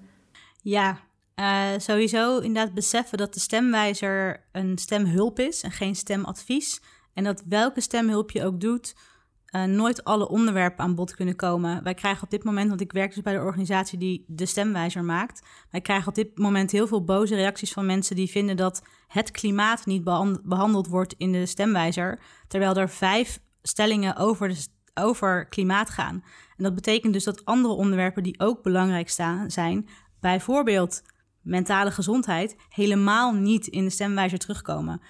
[0.62, 1.00] Ja,
[1.36, 6.82] uh, sowieso inderdaad beseffen dat de stemwijzer een stemhulp is en geen stemadvies.
[7.14, 8.96] En dat welke stemhulp je ook doet,
[9.52, 11.84] uh, nooit alle onderwerpen aan bod kunnen komen.
[11.84, 15.04] Wij krijgen op dit moment, want ik werk dus bij de organisatie die de stemwijzer
[15.04, 15.48] maakt.
[15.72, 19.32] Wij krijgen op dit moment heel veel boze reacties van mensen die vinden dat het
[19.32, 20.04] klimaat niet
[20.44, 22.20] behandeld wordt in de stemwijzer.
[22.48, 26.24] Terwijl er vijf stellingen over de over klimaat gaan.
[26.58, 29.88] En dat betekent dus dat andere onderwerpen die ook belangrijk staan, zijn,
[30.20, 31.02] bijvoorbeeld
[31.42, 35.02] mentale gezondheid, helemaal niet in de stemwijzer terugkomen.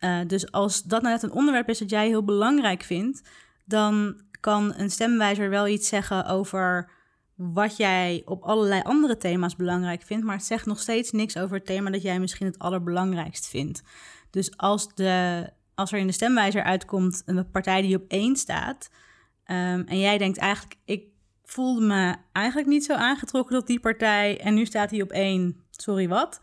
[0.00, 3.28] Uh, dus als dat nou net een onderwerp is dat jij heel belangrijk vindt,
[3.68, 6.90] dan kan een stemwijzer wel iets zeggen over
[7.34, 11.56] wat jij op allerlei andere thema's belangrijk vindt, maar het zegt nog steeds niks over
[11.56, 13.82] het thema dat jij misschien het allerbelangrijkst vindt.
[14.30, 18.90] Dus als, de, als er in de stemwijzer uitkomt een partij die op één staat,
[19.48, 21.04] Ehm, en jij denkt eigenlijk, ik
[21.44, 25.64] voelde me eigenlijk niet zo aangetrokken tot die partij en nu staat hij op één,
[25.70, 26.40] sorry wat.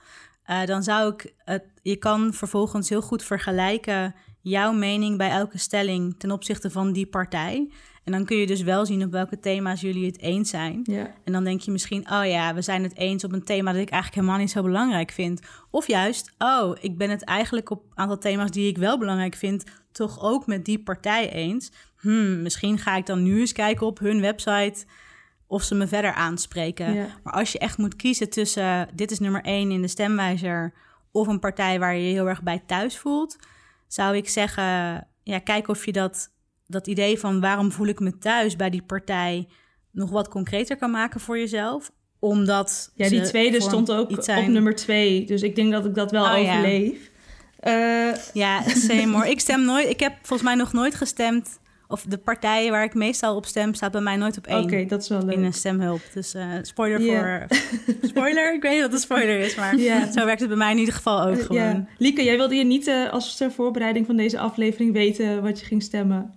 [0.50, 5.58] Uh, dan zou ik het, je kan vervolgens heel goed vergelijken jouw mening bij elke
[5.58, 7.70] stelling ten opzichte van die partij.
[8.04, 10.80] En dan kun je dus wel zien op welke thema's jullie het eens zijn.
[10.84, 11.14] Ja.
[11.24, 13.82] En dan denk je misschien, oh ja, we zijn het eens op een thema dat
[13.82, 15.42] ik eigenlijk helemaal niet zo belangrijk vind.
[15.70, 19.36] Of juist, oh, ik ben het eigenlijk op een aantal thema's die ik wel belangrijk
[19.36, 21.72] vind, toch ook met die partij eens
[22.06, 24.86] hmm, misschien ga ik dan nu eens kijken op hun website
[25.48, 26.96] of ze me verder aanspreken.
[27.24, 30.74] Maar als je echt moet kiezen tussen dit is nummer één in de stemwijzer
[31.12, 33.38] of een partij waar je je heel erg bij thuis voelt,
[33.88, 34.64] zou ik zeggen,
[35.24, 36.34] ja, kijk of je dat,
[36.68, 39.48] dat idee van waarom voel ik me thuis bij die partij
[39.92, 42.92] nog wat concreter kan maken voor jezelf omdat.
[42.96, 45.26] Ja, die tweede stond ook op nummer twee.
[45.26, 47.12] Dus ik denk dat ik dat wel oh, overleef.
[47.60, 49.90] Ja, uh, ja same Ik stem nooit.
[49.90, 53.74] Ik heb volgens mij nog nooit gestemd of de partij waar ik meestal op stem
[53.74, 54.64] staat bij mij nooit op één.
[54.64, 55.36] Oké, dat is wel leuk.
[55.36, 56.02] In een stemhulp.
[56.14, 57.48] Dus uh, spoiler voor...
[58.10, 58.54] spoiler?
[58.54, 59.78] Ik weet niet wat een spoiler is, maar
[60.14, 61.62] zo werkt het bij mij in ieder geval ook gewoon.
[61.62, 61.86] Ja.
[61.98, 65.66] Lieke, jij wilde je niet uh, als ter voorbereiding van deze aflevering weten wat je
[65.66, 66.34] ging stemmen?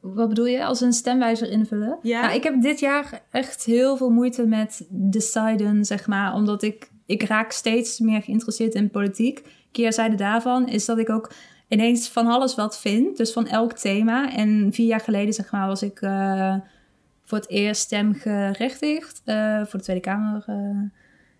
[0.00, 0.64] Wat bedoel je?
[0.64, 1.98] Als een stemwijzer invullen?
[2.02, 2.20] Ja.
[2.20, 6.34] Nou, ik heb dit jaar echt heel veel moeite met deciden, zeg maar.
[6.34, 9.42] Omdat ik, ik raak steeds meer geïnteresseerd in politiek.
[9.72, 11.30] Keerzijde daarvan is dat ik ook
[11.68, 13.16] ineens van alles wat vind.
[13.16, 14.32] Dus van elk thema.
[14.32, 16.54] En vier jaar geleden, zeg maar, was ik uh,
[17.24, 19.22] voor het eerst stemgerechtigd.
[19.24, 20.44] Uh, voor de Tweede Kamer.
[20.48, 20.90] Uh,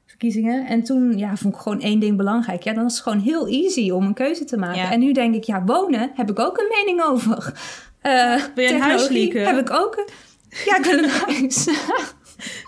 [0.07, 0.67] verkiezingen.
[0.67, 2.62] En toen ja, vond ik gewoon één ding belangrijk.
[2.62, 4.81] Ja, dan is het gewoon heel easy om een keuze te maken.
[4.81, 4.93] Ja.
[4.93, 7.53] En nu denk ik, ja, wonen heb ik ook een mening over.
[8.01, 9.09] Eh Ben je een huis?
[9.33, 10.09] Heb ik ook een...
[10.64, 11.64] Ja, ik wil een huis.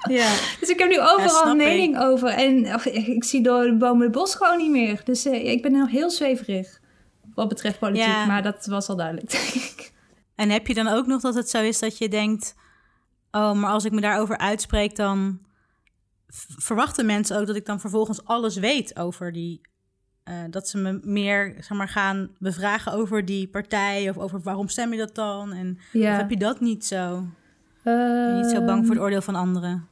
[0.08, 0.32] Ja.
[0.60, 1.66] Dus ik heb nu overal een ik.
[1.66, 2.28] mening over.
[2.28, 5.00] En och, ik, zie door de bomen het bos gewoon niet meer.
[5.04, 6.79] Dus eh, ik ben nog heel zweverig
[7.40, 8.06] wat betreft politiek.
[8.06, 8.26] Ja.
[8.26, 9.92] Maar dat was al duidelijk, denk ik.
[10.34, 12.54] En heb je dan ook nog dat het zo is dat je denkt...
[13.30, 15.40] oh, maar als ik me daarover uitspreek, dan
[16.58, 17.46] verwachten mensen ook...
[17.46, 19.60] dat ik dan vervolgens alles weet over die...
[20.24, 24.08] eh, dat ze me meer zeg maar, gaan bevragen over die partij...
[24.10, 25.52] of over waarom stem je dat dan?
[25.52, 26.16] En Ja.
[26.16, 27.24] heb je dat niet zo?
[28.34, 29.88] Niet zo bang voor het oordeel van anderen?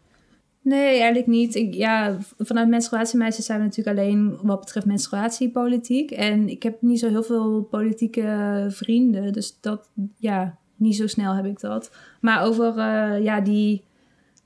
[0.69, 1.55] Nee, eigenlijk niet.
[1.55, 6.11] Ik, ja, vanuit menstruatiemeisjes zijn we natuurlijk alleen wat betreft menstruatiepolitiek.
[6.11, 9.33] En ik heb niet zo heel veel politieke vrienden.
[9.33, 11.91] Dus dat, ja, niet zo snel heb ik dat.
[12.21, 13.85] Maar over eh, ja, die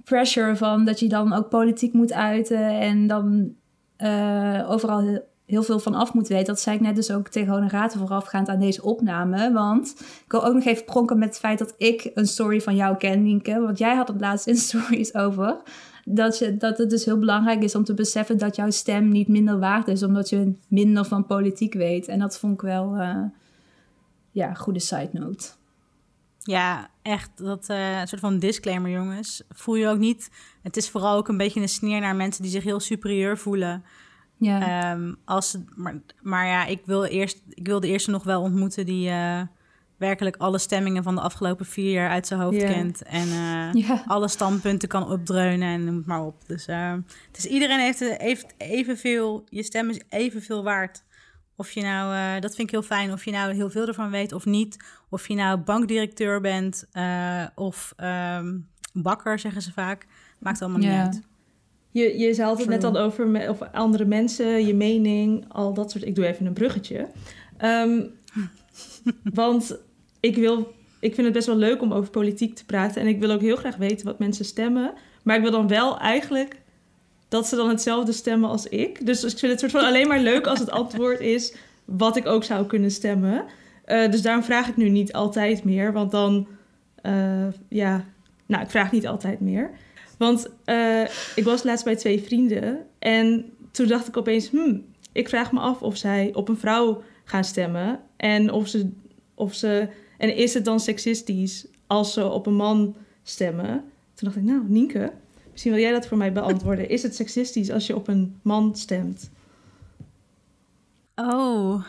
[0.05, 3.55] pressure van dat je dan ook politiek moet uiten en dan
[3.97, 6.47] eh, overal heel, veel van af moet weten.
[6.47, 9.53] Dat zei ik net dus ook tegen Honorate voorafgaand aan deze opname.
[9.53, 12.77] Want ik wil ook nog even pronken met het feit dat ik een story van
[12.77, 13.61] jou ken, Nienke.
[13.61, 15.57] Want jij had het laatst in stories over.
[16.05, 19.29] Dat, je, dat het dus heel belangrijk is om te beseffen dat jouw stem niet
[19.29, 22.09] minder waard is, omdat je minder van politiek weet.
[22.09, 23.25] En dat vond ik wel, eh,
[24.31, 25.49] ja, een goede side note.
[26.39, 27.31] Ja, echt.
[27.35, 29.43] Dat een soort van disclaimer, jongens.
[29.49, 30.31] Voel je ook niet...
[30.63, 33.85] Het is vooral ook een beetje een sneer naar mensen die zich heel superieur voelen.
[34.43, 38.43] Ja, Ehm, als, maar, maar ja, ik wil, eerst, ik wil de eerste nog wel
[38.43, 39.43] ontmoeten die eh,
[40.03, 43.03] werkelijk alle stemmingen van de afgelopen vier jaar uit zijn hoofd kent.
[43.03, 46.47] En eh, alle standpunten kan opdreunen en noem het maar op.
[46.47, 46.95] Dus, eh,
[47.31, 51.03] dus iedereen heeft, heeft evenveel, je stem is evenveel waard.
[51.57, 54.11] Of je nou, eh, dat vind ik heel fijn, of je nou heel veel ervan
[54.11, 54.77] weet of niet.
[55.09, 58.59] Of je nou bankdirecteur bent eh, of ehm,
[58.93, 60.07] bakker, zeggen ze vaak.
[60.39, 61.21] Maakt allemaal niet uit.
[61.91, 62.93] Je, je zei het net True.
[62.93, 66.05] al over me- over andere mensen, je mening, al dat soort...
[66.05, 67.09] Ik doe even een bruggetje.
[67.57, 68.01] Ehm,
[69.35, 69.79] want
[70.23, 73.01] ik, wil, ik vind het best wel leuk om over politiek te praten.
[73.01, 74.93] En ik wil ook heel graag weten wat mensen stemmen.
[75.23, 76.57] Maar ik wil dan wel eigenlijk
[77.29, 79.07] dat ze dan hetzelfde stemmen als ik.
[79.07, 81.55] Dus ik vind het soort van alleen maar leuk als het antwoord is
[81.85, 83.45] wat ik ook zou kunnen stemmen.
[83.85, 85.93] Eh, dus daarom vraag ik nu niet altijd meer.
[85.93, 86.49] Want dan,
[87.03, 88.05] eh, ja,
[88.47, 89.71] nou, ik vraag niet altijd meer.
[90.19, 91.03] Want eh,
[91.35, 95.61] ik was laatst bij twee vrienden en toen dacht ik opeens, hmm, ik vraag me
[95.61, 98.91] af of zij op een vrouw gaan stemmen en of ze,
[99.35, 99.89] of ze,
[100.23, 103.93] en is het dan seksistisch als ze op een man stemmen?
[104.15, 105.13] Toen dacht ik, nou, Nienke,
[105.51, 106.89] misschien wil jij dat voor mij beantwoorden.
[106.89, 109.31] Is het seksistisch als je op een man stemt?
[111.15, 111.85] Oh,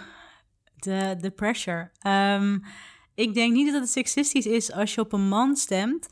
[0.75, 1.89] de, de pressure.
[1.99, 2.59] Ehm,
[3.15, 6.07] ik denk niet dat het seksistisch is als je op een man stemt,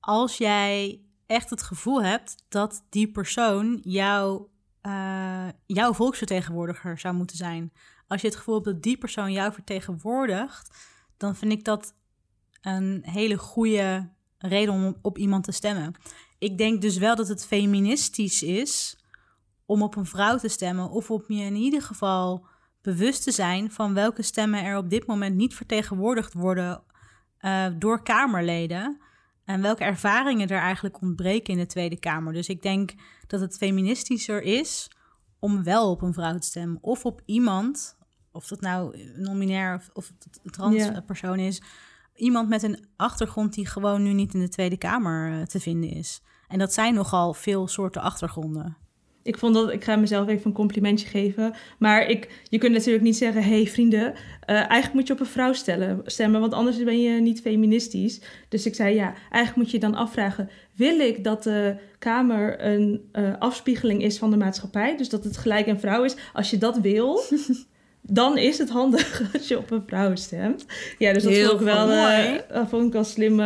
[0.00, 7.36] als jij echt het gevoel hebt dat die persoon jouw, eh, jouw volksvertegenwoordiger zou moeten
[7.36, 7.72] zijn.
[8.06, 10.93] Als je het gevoel hebt dat die persoon jou vertegenwoordigt,
[11.24, 11.94] dan vind ik dat
[12.60, 14.08] een hele goede
[14.38, 15.94] reden om op iemand te stemmen.
[16.38, 18.98] Ik denk dus wel dat het feministisch is
[19.66, 22.46] om op een vrouw te stemmen, of op je in ieder geval
[22.82, 26.82] bewust te zijn van welke stemmen er op dit moment niet vertegenwoordigd worden
[27.38, 29.00] eh, door Kamerleden.
[29.44, 32.32] En welke ervaringen er eigenlijk ontbreken in de Tweede Kamer.
[32.32, 32.92] Dus ik denk
[33.26, 34.90] dat het feministischer is
[35.38, 36.78] om wel op een vrouw te stemmen.
[36.80, 37.98] Of op iemand,
[38.34, 41.00] of dat nou nominair of, of het een trans Ja.
[41.06, 41.62] persoon is.
[42.14, 45.90] Iemand met een achtergrond die gewoon nu niet in de Tweede Kamer eh, te vinden
[45.90, 46.20] is.
[46.48, 48.76] En dat zijn nogal veel soorten achtergronden.
[49.24, 51.54] Ik vond dat, ik ga mezelf even een complimentje geven.
[51.78, 55.20] Maar ik, je kunt natuurlijk niet zeggen, hé hey, vrienden, eh, eigenlijk moet je op
[55.20, 58.20] een vrouw stellen, stemmen, want anders ben je niet feministisch.
[58.48, 63.08] Dus ik zei, ja, eigenlijk moet je dan afvragen, wil ik dat de Kamer een
[63.12, 64.96] eh, afspiegeling is van de maatschappij?
[64.96, 66.16] Dus dat het gelijk een vrouw is.
[66.32, 67.20] Als je dat wil,
[68.06, 70.66] dan is het handig als je op een vrouw stemt.
[70.98, 72.40] Ja, dus dat Heel vond ik wel, eh, Mooi.
[72.52, 73.40] dat vond ik wel slim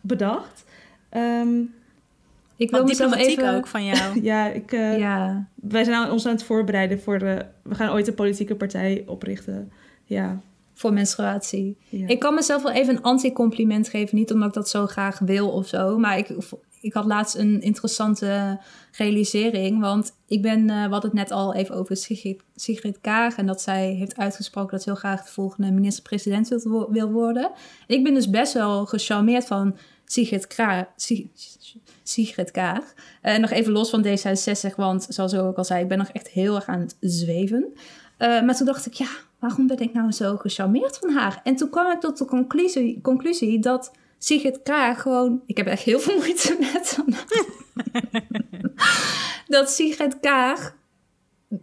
[0.00, 0.64] bedacht.
[1.08, 1.60] Ehm,
[2.56, 3.54] Ik wil diplomatiek even...
[3.56, 4.20] ook van jou.
[4.30, 4.72] ja, ik...
[4.72, 7.44] eh, Ja, wij zijn aan- ons aan het voorbereiden voor de.
[7.62, 9.72] We gaan ooit een politieke partij oprichten.
[10.04, 10.40] Ja.
[10.74, 11.76] voor menstruatie.
[11.88, 12.06] ja.
[12.08, 14.16] Ik kan mezelf wel even een anti-compliment geven.
[14.16, 15.98] Niet omdat ik dat zo graag wil of zo.
[15.98, 16.28] Maar ik,
[16.86, 18.60] ik had laatst een interessante
[18.92, 19.80] realisering.
[19.80, 23.36] Want ik ben, hadden het net al even over Sigrid, Sigrid Kaag.
[23.36, 27.50] En dat zij heeft uitgesproken dat ze heel graag de volgende minister-president wil, wil worden.
[27.86, 31.26] En ik ben dus best wel gecharmeerd van Sigrid, Kra Sig-
[32.02, 32.94] Sigrid Kaag.
[33.22, 36.08] Eh, nog even los van D66, want zoals ik ook al zei, ik ben nog
[36.08, 37.72] echt heel erg aan het zweven.
[38.16, 41.40] Eh, maar toen dacht ik, ja, waarom ben ik nou zo gecharmeerd van haar?
[41.44, 45.42] En toen kwam ik tot de conclusie, conclusie dat Sigrid Kaag gewoon...
[45.46, 46.98] Ik heb echt heel veel moeite met
[49.56, 50.76] dat Sigrid Kaag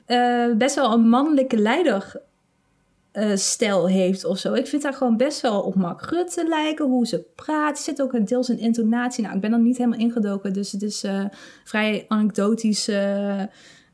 [0.05, 1.57] eh, best wel een mannelijke
[3.11, 4.53] leiderstijl heeft of zo.
[4.53, 7.77] Ik vind haar gewoon best wel op Mark Rutte lijken, hoe ze praat.
[7.77, 9.23] Er zit ook deels een intonatie.
[9.23, 11.25] Nou, ik ben er niet helemaal ingedoken, dus het is uh,
[11.63, 13.43] vrij anekdotisch, uh,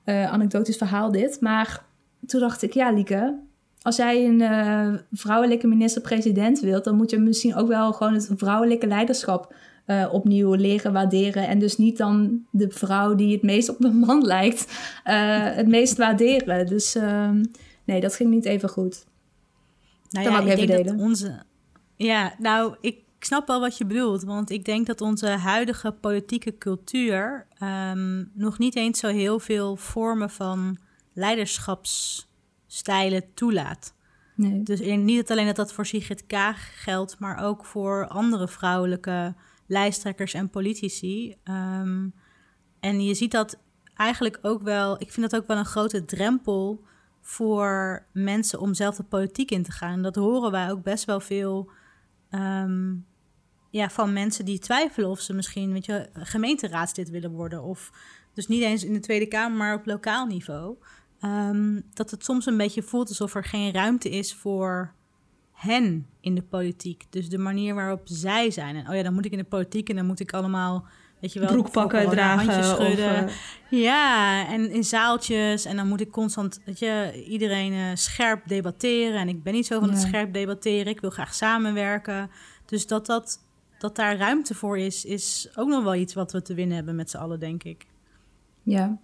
[0.05, 1.41] anekdotisch verhaal dit.
[1.41, 1.83] Maar
[2.25, 3.39] toen dacht ik, ja Lieke,
[3.81, 6.83] als jij een vrouwelijke minister-president wilt...
[6.83, 9.53] dan moet je misschien ook wel gewoon het vrouwelijke leiderschap
[9.89, 11.47] uh, opnieuw leren waarderen.
[11.47, 14.65] En dus niet dan de vrouw die het meest op een man lijkt,
[15.05, 16.65] uh, het meest waarderen.
[16.65, 17.29] Dus uh,
[17.83, 19.05] nee, dat ging niet even goed.
[20.09, 20.97] Nou ja, ik, ik denk delen.
[20.97, 21.43] Dat onze...
[21.95, 24.23] Ja, nou, ik snap wel wat je bedoelt.
[24.23, 29.75] Want ik denk dat onze huidige politieke cultuur um, nog niet eens zo heel veel
[29.75, 30.77] vormen van
[32.69, 33.93] leiderschapsstijlen toelaat.
[34.35, 34.63] Nee.
[34.63, 39.35] Dus niet alleen dat dat voor Sigrid Kaag geldt, maar ook voor andere vrouwelijke
[39.67, 41.35] lijsttrekkers en politici.
[41.43, 42.13] Um,
[42.79, 43.59] en je ziet dat
[43.95, 46.83] eigenlijk ook wel, ik vind dat ook wel een grote drempel
[47.21, 50.01] voor mensen om zelf de politiek in te gaan.
[50.01, 51.71] Dat horen wij ook best wel veel
[52.31, 53.05] um,
[53.69, 57.63] ja, van mensen die twijfelen of ze misschien weet je, gemeenteraadslid willen worden.
[57.63, 57.91] Of
[58.33, 60.77] dus niet eens in de Tweede Kamer, maar op lokaal niveau.
[61.23, 64.93] Um, dat het soms een beetje voelt alsof er geen ruimte is voor
[65.51, 67.05] hen in de politiek.
[67.09, 68.75] Dus de manier waarop zij zijn.
[68.75, 70.85] En oh ja, dan moet ik in de politiek en dan moet ik allemaal,
[71.19, 73.23] weet je wel, broekpakken dragen, handjes schudden.
[73.23, 73.31] Of,
[73.69, 73.81] uh...
[73.81, 79.19] Ja, en in zaaltjes en dan moet ik constant, weet je, iedereen uh, scherp debatteren.
[79.19, 80.87] En ik ben niet zo van het scherp debatteren.
[80.87, 82.29] Ik wil graag samenwerken.
[82.65, 83.39] Dus dat dat
[83.79, 86.95] dat daar ruimte voor is, is ook nog wel iets wat we te winnen hebben
[86.95, 87.85] met z'n allen, denk ik.
[88.63, 88.97] Ja.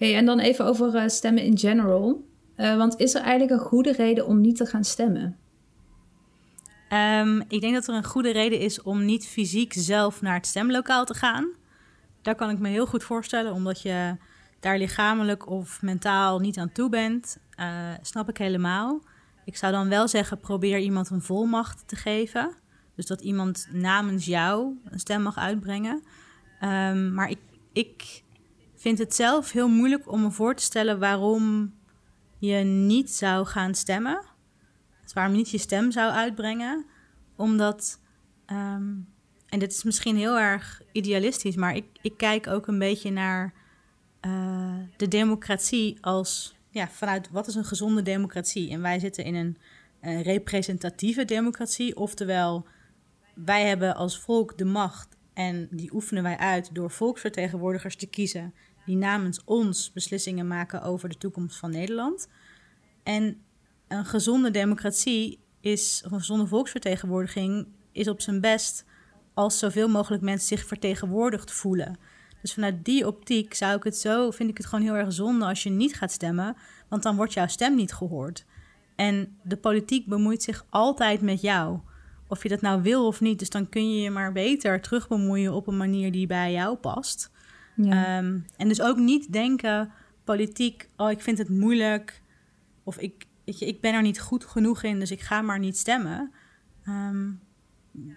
[0.00, 2.24] Hey, en dan even over uh, stemmen in general.
[2.56, 5.36] Uh, want is er eigenlijk een goede reden om niet te gaan stemmen?
[6.92, 10.46] Um, ik denk dat er een goede reden is om niet fysiek zelf naar het
[10.46, 11.50] stemlokaal te gaan.
[12.22, 14.16] Daar kan ik me heel goed voorstellen, omdat je
[14.60, 17.38] daar lichamelijk of mentaal niet aan toe bent.
[17.60, 17.66] Uh,
[18.02, 19.02] snap ik helemaal.
[19.44, 22.54] Ik zou dan wel zeggen, probeer iemand een volmacht te geven.
[22.96, 26.02] Dus dat iemand namens jou een stem mag uitbrengen.
[26.62, 27.38] Um, maar ik,
[27.72, 28.22] ik
[28.80, 31.74] vind het zelf heel moeilijk om me voor te stellen waarom
[32.38, 34.24] je niet zou gaan stemmen.
[35.12, 36.86] Waarom niet je stem zou uitbrengen.
[37.36, 38.00] Omdat,
[38.46, 39.08] um,
[39.46, 43.52] en dit is misschien heel erg idealistisch, maar ik, ik kijk ook een beetje naar
[44.26, 48.70] uh, de democratie als, ja, vanuit wat is een gezonde democratie?
[48.70, 49.58] En wij zitten in een,
[50.00, 52.66] een representatieve democratie, oftewel
[53.34, 58.54] wij hebben als volk de macht en die oefenen wij uit door volksvertegenwoordigers te kiezen
[58.86, 62.28] die namens ons beslissingen maken over de toekomst van Nederland.
[63.02, 63.36] En
[63.88, 68.84] een gezonde democratie is, of een gezonde volksvertegenwoordiging, is op zijn best
[69.34, 71.98] als zoveel mogelijk mensen zich vertegenwoordigd voelen.
[72.42, 75.44] Dus vanuit die optiek zou ik het zo, vind ik het gewoon heel erg zonde
[75.44, 76.56] als je niet gaat stemmen,
[76.88, 78.44] want dan wordt jouw stem niet gehoord.
[78.96, 81.80] En de politiek bemoeit zich altijd met jou.
[82.28, 83.38] Of je dat nou wil of niet.
[83.38, 86.76] Dus dan kun je je maar beter terug bemoeien op een manier die bij jou
[86.76, 87.29] past.
[87.84, 89.92] Um, en dus ook niet denken,
[90.24, 92.22] politiek, oh ik vind het moeilijk.
[92.84, 95.58] Of ik, weet je, ik ben er niet goed genoeg in, dus ik ga maar
[95.58, 96.32] niet stemmen.
[96.88, 97.40] Um,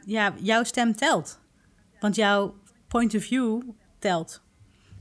[0.05, 1.39] ja, jouw stem telt.
[1.99, 2.55] Want jouw
[2.87, 3.61] point of view
[3.99, 4.41] telt.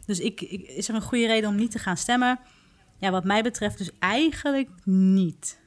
[0.06, 2.38] Dus ik, ik, is er een goede reden om niet te gaan stemmen?
[2.98, 5.60] Ja, wat mij betreft dus eigenlijk niet.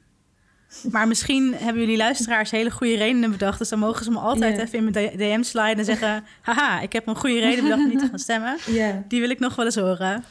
[0.90, 3.58] Maar misschien hebben jullie luisteraars hele goede redenen bedacht.
[3.58, 6.24] Dus dan mogen ze me altijd even in mijn DM sliden en zeggen...
[6.42, 8.56] haha, ik heb een goede reden bedacht om niet te gaan stemmen.
[8.66, 8.96] Yeah.
[9.08, 10.24] Die wil ik nog wel eens horen.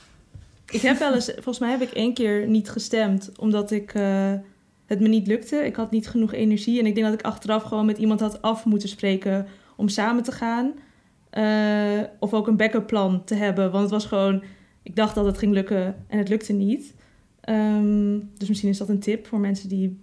[0.69, 1.31] Ik heb wel eens...
[1.33, 3.31] Volgens mij heb ik één keer niet gestemd...
[3.37, 4.33] omdat ik, uh,
[4.85, 5.65] het me niet lukte.
[5.65, 6.79] Ik had niet genoeg energie.
[6.79, 9.47] En ik denk dat ik achteraf gewoon met iemand had af moeten spreken...
[9.75, 10.73] om samen te gaan.
[11.33, 13.71] Uh, of ook een backup plan te hebben.
[13.71, 14.43] Want het was gewoon...
[14.83, 16.93] Ik dacht dat het ging lukken en het lukte niet.
[17.49, 19.99] Um, dus misschien is dat een tip voor mensen die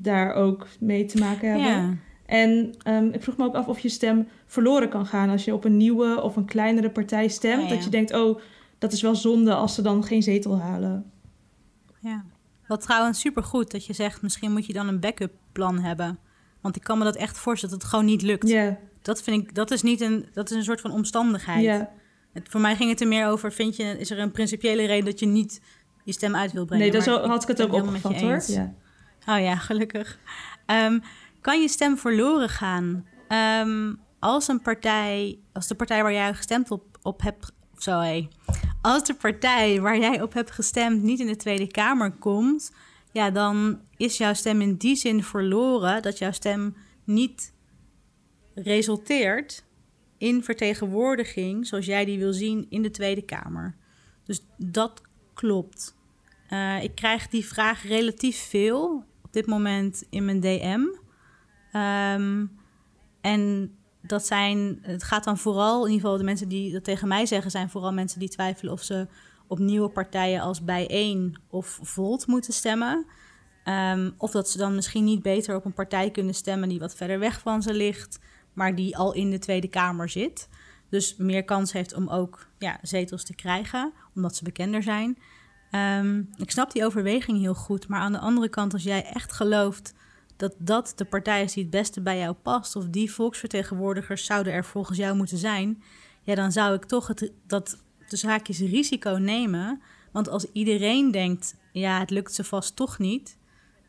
[0.00, 1.70] daar ook mee te maken hebben.
[1.70, 1.96] Ja.
[2.26, 5.54] En um, ik vroeg me ook af of je stem verloren kan gaan als je
[5.54, 7.62] op een nieuwe of een kleinere partij stemt.
[7.62, 7.74] Oh, ja.
[7.74, 8.40] Dat je denkt, oh,
[8.78, 11.10] dat is wel zonde als ze dan geen zetel halen.
[12.00, 12.24] Ja,
[12.66, 16.18] wat trouwens supergoed dat je zegt, misschien moet je dan een backup plan hebben.
[16.60, 18.48] Want ik kan me dat echt voorstellen dat het gewoon niet lukt.
[18.48, 18.74] Yeah.
[19.02, 21.62] Dat vind ik, dat is niet een, dat is een soort van omstandigheid.
[21.62, 21.86] Yeah.
[22.32, 25.04] Het, voor mij ging het er meer over, vind je, is er een principiële reden
[25.04, 25.60] dat je niet
[26.04, 26.90] je stem uit wil brengen?
[26.92, 28.42] Nee, dat had ik het ook opgevat hoor.
[28.46, 28.74] Ja.
[29.28, 30.18] Oh ja, gelukkig.
[30.66, 31.02] Um,
[31.40, 33.06] kan je stem verloren gaan
[33.66, 38.28] um, als een partij, als de partij waar jij gestemd op, op hebt, sorry,
[38.82, 42.72] als de partij waar jij op hebt gestemd niet in de Tweede Kamer komt,
[43.12, 47.52] ja, dan is jouw stem in die zin verloren dat jouw stem niet
[48.54, 49.64] resulteert
[50.18, 53.76] in vertegenwoordiging zoals jij die wil zien in de Tweede Kamer.
[54.24, 55.02] Dus dat
[55.34, 55.96] klopt.
[56.50, 60.80] Uh, ik krijg die vraag relatief veel op dit moment in mijn DM.
[61.78, 62.50] Um,
[63.20, 63.72] en
[64.02, 67.26] dat zijn, het gaat dan vooral, in ieder geval de mensen die dat tegen mij
[67.26, 69.06] zeggen, zijn vooral mensen die twijfelen of ze
[69.46, 73.06] op nieuwe partijen als Bijeen of Volt moeten stemmen.
[73.64, 76.94] Um, of dat ze dan misschien niet beter op een partij kunnen stemmen die wat
[76.94, 78.18] verder weg van ze ligt,
[78.52, 80.48] maar die al in de Tweede Kamer zit.
[80.88, 85.18] Dus meer kans heeft om ook ja, zetels te krijgen, omdat ze bekender zijn.
[85.72, 89.32] Um, ik snap die overweging heel goed, maar aan de andere kant, als jij echt
[89.32, 89.94] gelooft
[90.36, 94.52] dat dat de partij is die het beste bij jou past, of die volksvertegenwoordigers zouden
[94.52, 95.82] er volgens jou moeten zijn,
[96.22, 99.82] ja, dan zou ik toch het, dat de zaakjes risico nemen.
[100.12, 103.36] Want als iedereen denkt, ja, het lukt ze vast toch niet,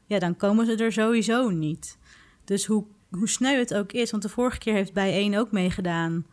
[0.05, 1.97] ja, dan komen ze er sowieso niet.
[2.43, 6.25] Dus hoe, hoe sneu het ook is, want de vorige keer heeft Bijeen ook meegedaan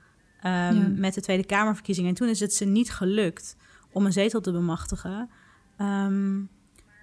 [0.45, 2.11] um, met de Tweede Kamerverkiezingen.
[2.11, 3.57] En toen is het ze niet gelukt
[3.97, 5.31] om een zetel te bemachtigen.
[5.79, 6.49] Um,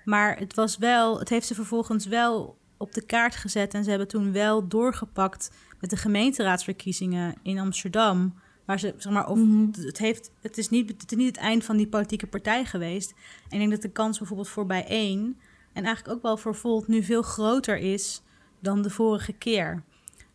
[0.05, 3.73] maar het was wel, het heeft ze vervolgens wel op de kaart gezet.
[3.73, 8.33] En ze hebben toen wel doorgepakt met de gemeenteraadsverkiezingen in Amsterdam.
[8.65, 9.85] Waar ze, zeg maar, of, mhm.
[9.85, 13.11] het, heeft, het, is niet, het is niet het eind van die politieke partij geweest.
[13.11, 15.39] En ik denk dat de kans bijvoorbeeld voor bijeen...
[15.73, 18.21] en eigenlijk ook wel voor Volt nu veel groter is
[18.59, 19.83] dan de vorige keer.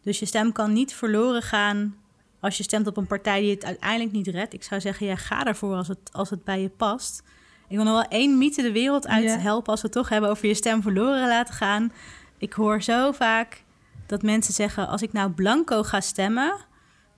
[0.03, 1.97] Dus je stem kan niet verloren gaan
[2.41, 4.55] als je stemt op een partij die het uiteindelijk niet redt.
[4.55, 7.23] Ik zou zeggen, ja, ga ervoor als het, als het bij je past.
[7.69, 10.31] Ik wil nog wel één mythe de wereld uit helpen als we het toch hebben
[10.31, 11.93] over je stem verloren laten gaan.
[12.39, 13.63] Ik hoor zo vaak
[14.07, 16.57] dat mensen zeggen: als ik nou blanco ga stemmen,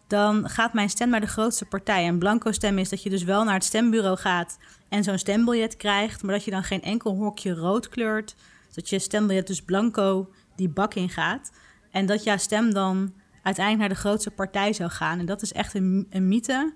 [0.07, 2.07] dan gaat mijn stem naar de grootste partij.
[2.07, 4.59] En blanco stemmen is dat je dus wel naar het stembureau gaat
[4.89, 8.35] en zo'n stembiljet krijgt, maar dat je dan geen enkel hokje rood kleurt.
[8.75, 11.51] Dat je stembiljet dus blanco die bak in gaat.
[11.91, 13.13] En dat jouw stem dan
[13.43, 15.19] uiteindelijk naar de grootste partij zou gaan.
[15.19, 16.73] En dat is echt een, een mythe.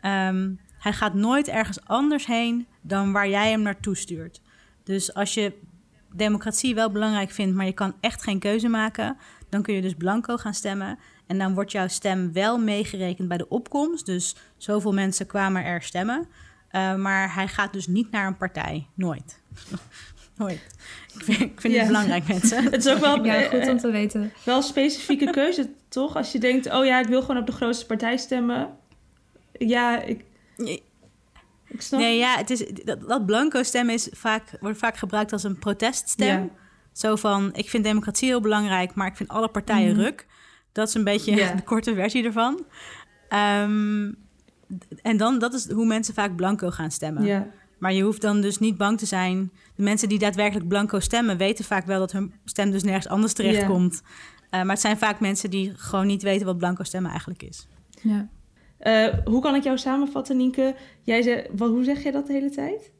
[0.00, 4.40] Ehm, hij gaat nooit ergens anders heen dan waar jij hem naartoe stuurt.
[4.84, 5.52] Dus als je
[6.12, 9.16] democratie wel belangrijk vindt, maar je kan echt geen keuze maken,
[9.48, 10.98] dan kun je dus blanco gaan stemmen.
[11.26, 14.06] En dan wordt jouw stem wel meegerekend bij de opkomst.
[14.06, 16.26] Dus zoveel mensen kwamen er stemmen.
[16.72, 18.86] Uh, maar hij gaat dus niet naar een partij.
[18.94, 19.40] Nooit.
[20.36, 20.60] Nooit.
[21.14, 22.64] Ik vind, ik vind het belangrijk, mensen.
[22.72, 24.32] het is ook wel ja, goed om te weten.
[24.44, 26.16] Wel een specifieke keuze, toch?
[26.16, 28.76] Als je denkt, oh ja, ik wil gewoon op de grootste partij stemmen.
[29.52, 30.24] Ja, ik...
[31.90, 36.50] Nee, ja, het is, dat, blanco stemmen is vaak, wordt vaak gebruikt als een proteststem.
[36.92, 40.00] Zo van, ik vind democratie heel belangrijk, maar ik vind alle partijen mm.
[40.00, 40.26] ruk.
[40.72, 42.64] Dat is een beetje de korte versie ervan.
[43.62, 44.16] Um,
[45.02, 47.52] en dan, dat is hoe mensen vaak blanco gaan stemmen.
[47.84, 49.52] Maar je hoeft dan dus niet bang te zijn.
[49.74, 53.32] De mensen die daadwerkelijk blanco stemmen, weten vaak wel dat hun stem dus nergens anders
[53.32, 54.02] terechtkomt.
[54.02, 54.60] Yeah.
[54.60, 57.66] Uh, maar het zijn vaak mensen die gewoon niet weten wat blanco stemmen eigenlijk is.
[58.02, 58.28] Ja.
[58.80, 60.74] Uh, hoe kan ik jou samenvatten, Nienke?
[61.02, 62.92] Jij zei, wat, hoe zeg je dat de hele tijd?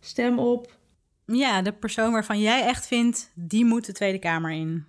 [0.00, 0.78] Stem op.
[1.26, 4.84] Ja, de persoon waarvan jij echt vindt, die moet de Tweede Kamer in.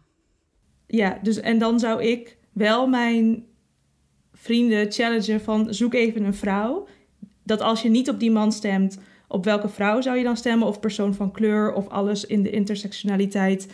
[0.87, 3.43] Ja, dus en dan zou ik wel mijn
[4.33, 6.87] vrienden challengen van zoek even een vrouw.
[7.43, 10.67] Dat als je niet op die man stemt, op welke vrouw zou je dan stemmen?
[10.67, 13.67] Of persoon van kleur of alles in de intersectionaliteit.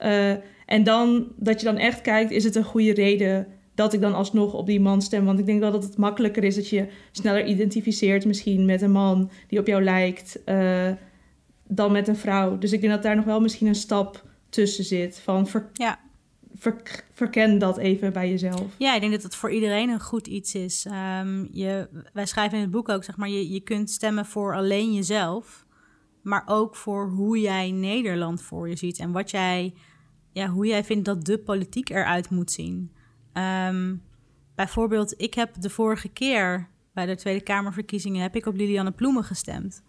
[0.00, 0.30] Uh,
[0.66, 4.14] en dan dat je dan echt kijkt, is het een goede reden dat ik dan
[4.14, 5.24] alsnog op die man stem.
[5.24, 8.90] Want ik denk wel dat het makkelijker is dat je sneller identificeert misschien met een
[8.90, 10.90] man die op jou lijkt uh,
[11.68, 12.58] dan met een vrouw.
[12.58, 15.98] Dus ik denk dat daar nog wel misschien een stap tussen zit van ja.
[17.12, 18.74] Verken dat even bij jezelf.
[18.78, 20.86] Ja, ik denk dat het voor iedereen een goed iets is.
[21.20, 24.54] Um, je, wij schrijven in het boek ook, zeg maar, je, je kunt stemmen voor
[24.54, 25.66] alleen jezelf,
[26.22, 29.74] maar ook voor hoe jij Nederland voor je ziet en wat jij,
[30.32, 32.92] ja, hoe jij vindt dat de politiek eruit moet zien.
[33.32, 34.02] Um,
[34.54, 39.24] bijvoorbeeld, ik heb de vorige keer bij de Tweede Kamerverkiezingen heb ik op Lilianne Ploemen
[39.24, 39.82] gestemd.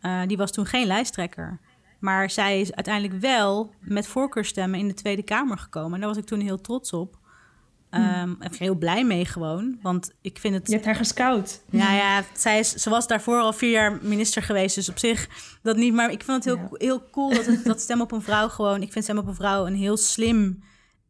[0.00, 1.60] Uh, die was toen geen lijsttrekker.
[2.00, 5.94] Maar zij is uiteindelijk wel met voorkeurstemmen in de Tweede Kamer gekomen.
[5.94, 7.18] En daar was ik toen heel trots op.
[7.90, 8.36] Um, hmm.
[8.40, 9.78] Even heel blij mee gewoon.
[9.82, 10.66] Want ik vind het.
[10.66, 11.64] Je hebt haar gescout.
[11.70, 12.24] Ja, ja.
[12.34, 14.74] Zij is, ze was daarvoor al vier jaar minister geweest.
[14.74, 15.28] Dus op zich
[15.62, 15.94] dat niet.
[15.94, 18.82] Maar ik vind het heel, heel cool dat, het, dat Stem op een Vrouw gewoon.
[18.82, 20.62] Ik vind Stem op een Vrouw een heel slim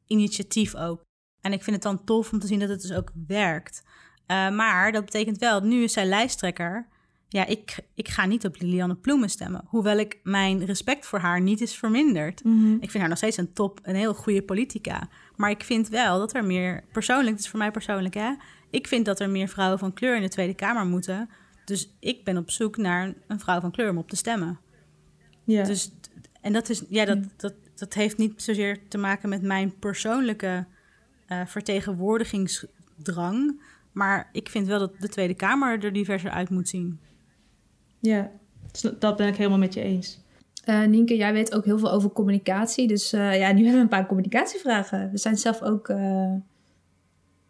[0.07, 1.03] initiatief ook.
[1.41, 3.83] En ik vind het dan tof om te zien dat het dus ook werkt.
[4.27, 6.89] Uh, maar dat betekent wel, nu is zij lijsttrekker.
[7.33, 9.65] Ja, ik, ik ga niet op Lilianne Ploemen stemmen.
[9.67, 12.45] Hoewel ik mijn respect voor haar niet is verminderd.
[12.45, 15.09] Mm Ik vind haar nog steeds een top, een heel goede politica.
[15.37, 18.33] Maar ik vind wel dat er meer, persoonlijk, het is voor mij persoonlijk hè.
[18.71, 21.29] Ik vind dat er meer vrouwen van kleur in de Tweede Kamer moeten.
[21.65, 24.59] Dus ik ben op zoek naar een vrouw van kleur om op te stemmen.
[25.45, 25.63] Ja.
[25.63, 25.91] Dus,
[26.41, 30.67] en dat, is, ja, dat, dat, dat heeft niet zozeer te maken met mijn persoonlijke
[31.29, 33.61] uh, vertegenwoordigingsdrang.
[33.93, 37.01] Maar ik vind wel dat de Tweede Kamer er diverser uit moet zien.
[38.01, 38.31] Ja,
[38.99, 40.21] dat ben ik helemaal met je eens.
[40.67, 42.87] Uh, Nienke, jij weet ook heel veel over communicatie.
[42.87, 45.11] Dus uh, ja, nu hebben we een paar communicatievragen.
[45.11, 45.89] We zijn zelf ook...
[45.89, 46.33] Uh,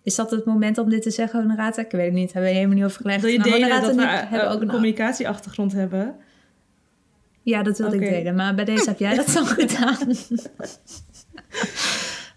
[0.03, 1.83] is dat het moment om dit te zeggen, Honorata?
[1.83, 2.33] Ik weet het niet.
[2.33, 3.21] Hebben we helemaal niet over gelegd.
[3.21, 6.17] Wil je nou, delen dat we hebben ook een communicatieachtergrond hebben?
[7.43, 8.09] Ja, dat wilde okay.
[8.09, 8.35] ik delen.
[8.35, 10.15] Maar bij deze heb jij dat dan gedaan.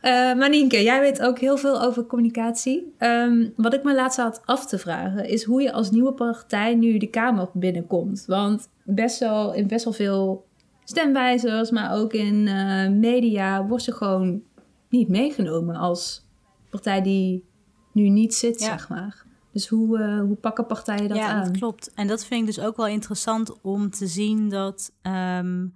[0.06, 2.94] Uh, Manienke, jij weet ook heel veel over communicatie.
[3.00, 6.76] Um, wat ik me laatst had af te vragen is hoe je als nieuwe partij
[6.76, 8.24] nu de Kamer binnenkomt.
[8.28, 10.46] Want best wel, in best wel veel
[10.84, 14.42] stemwijzers, maar ook in uh, media wordt ze gewoon
[14.90, 16.26] niet meegenomen als
[16.70, 17.46] partij die
[17.92, 18.66] nu niet zit, ja.
[18.66, 19.26] zeg maar.
[19.52, 21.38] Dus hoe, uh, hoe pakken partijen dat ja, aan?
[21.40, 21.92] Ja, dat klopt.
[21.94, 24.92] En dat vind ik dus ook wel interessant om te zien dat...
[25.02, 25.74] Um,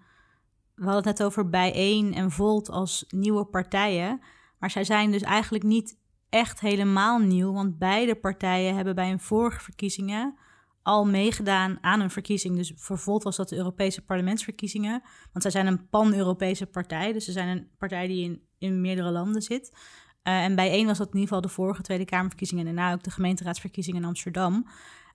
[0.78, 4.21] we hadden het net over Bijeen en Volt als nieuwe partijen.
[4.59, 5.97] Maar zij zijn dus eigenlijk niet
[6.30, 7.53] echt helemaal nieuw.
[7.53, 10.38] Want beide partijen hebben bij hun vorige verkiezingen
[10.82, 12.55] al meegedaan aan een verkiezing.
[12.55, 15.01] Dus voor Volt was dat de Europese parlementsverkiezingen.
[15.32, 17.13] Want zij zijn een pan-Europese partij.
[17.13, 19.71] Dus ze zijn een partij die in, in meerdere landen zit.
[19.73, 22.67] Uh, en bij één was dat in ieder geval de vorige Tweede Kamerverkiezingen...
[22.67, 24.67] en daarna ook de gemeenteraadsverkiezingen in Amsterdam.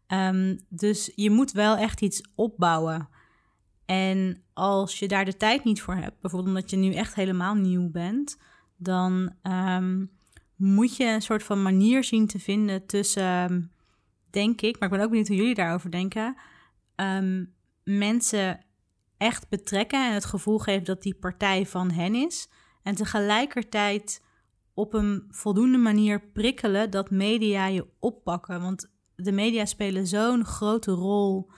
[0.09, 3.09] Um, dus je moet wel echt iets opbouwen.
[3.93, 7.55] En als je daar de tijd niet voor hebt, bijvoorbeeld omdat je nu echt helemaal
[7.55, 8.39] nieuw bent,
[8.77, 10.11] dan um,
[10.57, 13.73] moet je een soort van manier zien te vinden tussen,
[14.31, 16.37] denk ik, maar ik ben ook benieuwd hoe jullie daarover denken,
[16.97, 18.65] um, mensen
[19.17, 22.49] echt betrekken en het gevoel geven dat die partij van hen is.
[22.83, 24.25] En tegelijkertijd
[24.75, 28.61] op een voldoende manier prikkelen dat media je oppakken.
[28.61, 31.51] Want de media spelen zo'n grote rol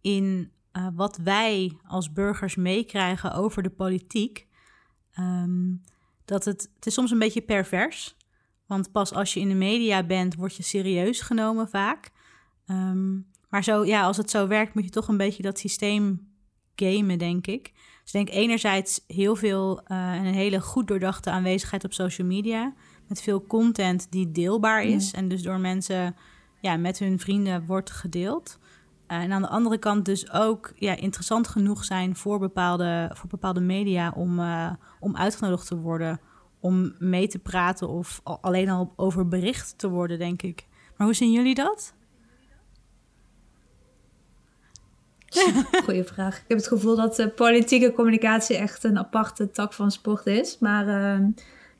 [0.00, 4.46] in uh, wat wij als burgers meekrijgen over de politiek.
[5.18, 5.82] Um,
[6.24, 8.16] dat het, het is soms een beetje pervers.
[8.66, 12.10] Want pas als je in de media bent, word je serieus genomen vaak.
[12.66, 16.32] Um, maar zo, ja, als het zo werkt, moet je toch een beetje dat systeem
[16.74, 17.72] gamen, denk ik.
[18.02, 22.74] Dus ik denk enerzijds heel veel uh, een hele goed doordachte aanwezigheid op social media.
[23.06, 25.12] Met veel content die deelbaar is.
[25.12, 26.16] En dus door mensen
[26.60, 28.58] ja, met hun vrienden wordt gedeeld.
[29.08, 33.28] Uh, en aan de andere kant dus ook ja, interessant genoeg zijn voor bepaalde, voor
[33.28, 36.20] bepaalde media om, uh, om uitgenodigd te worden.
[36.60, 40.66] Om mee te praten of al, alleen al over bericht te worden, denk ik.
[40.96, 41.94] Maar hoe zien jullie dat?
[45.84, 46.36] Goeie vraag.
[46.36, 50.58] Ik heb het gevoel dat de politieke communicatie echt een aparte tak van sport is.
[50.58, 51.26] Maar uh,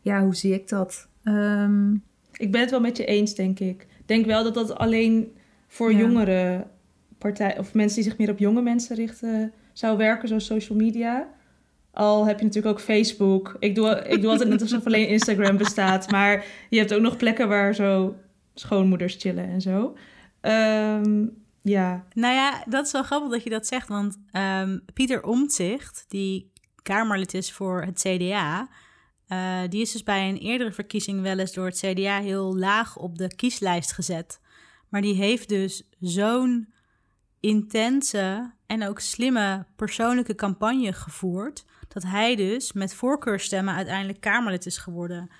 [0.00, 1.08] ja, hoe zie ik dat?
[1.24, 2.06] Um...
[2.38, 3.82] Ik ben het wel met je eens, denk ik.
[3.82, 5.98] Ik denk wel dat dat alleen voor ja.
[5.98, 6.70] jongeren
[7.18, 11.28] partij, of mensen die zich meer op jonge mensen richten, zou werken, zoals social media.
[11.92, 13.56] Al heb je natuurlijk ook Facebook.
[13.58, 16.10] Ik doe, ik doe altijd net alsof alleen Instagram bestaat.
[16.10, 18.14] Maar je hebt ook nog plekken waar zo
[18.54, 19.96] schoonmoeders chillen en zo.
[20.42, 22.04] Um, ja.
[22.12, 23.88] Nou ja, dat is wel grappig dat je dat zegt.
[23.88, 26.52] Want um, Pieter Omtzigt, die
[26.82, 28.68] Kamerlid is voor het CDA...
[29.28, 32.96] Uh, die is dus bij een eerdere verkiezing wel eens door het CDA heel laag
[32.96, 34.40] op de kieslijst gezet.
[34.88, 36.68] Maar die heeft dus zo'n
[37.40, 41.64] intense en ook slimme persoonlijke campagne gevoerd.
[41.88, 45.30] Dat hij dus met voorkeurstemmen uiteindelijk Kamerlid is geworden.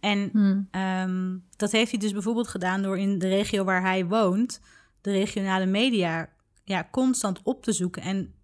[0.00, 0.68] En hmm.
[0.82, 4.60] um, dat heeft hij dus bijvoorbeeld gedaan door in de regio waar hij woont,
[5.00, 6.28] de regionale media
[6.64, 8.02] ja, constant op te zoeken.
[8.02, 8.34] En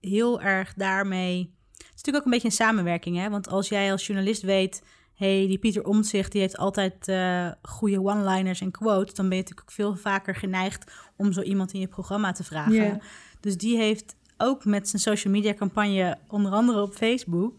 [0.00, 1.52] heel erg daarmee.
[1.72, 3.30] Het is natuurlijk ook een beetje een samenwerking, hè?
[3.30, 4.82] Want als jij als journalist weet
[5.14, 9.42] hey, die Pieter Omtzigt die heeft altijd uh, goede one-liners en quotes, dan ben je
[9.42, 12.74] natuurlijk veel vaker geneigd om zo iemand in je programma te vragen.
[12.74, 13.00] Yeah.
[13.40, 17.54] Dus die heeft ook met zijn social media campagne, onder andere op Facebook,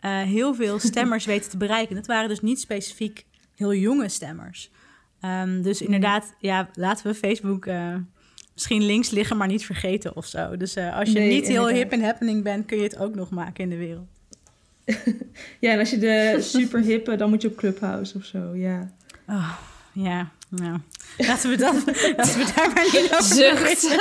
[0.00, 1.94] uh, heel veel stemmers weten te bereiken.
[1.94, 4.70] Dat waren dus niet specifiek heel jonge stemmers.
[5.20, 7.94] Um, dus inderdaad, ja, laten we Facebook uh,
[8.54, 10.56] misschien links liggen, maar niet vergeten of zo.
[10.56, 13.30] Dus als je nee, niet heel hip en happening bent, kun je het ook nog
[13.30, 14.15] maken in de wereld.
[15.60, 18.90] ja, en als je de super hippe, dan moet je op Clubhouse of zo, ja.
[19.28, 19.52] Oh,
[19.92, 20.78] ja, nou.
[21.18, 21.74] Laten we, dat,
[22.16, 23.96] laten we daar maar niet over Zucht.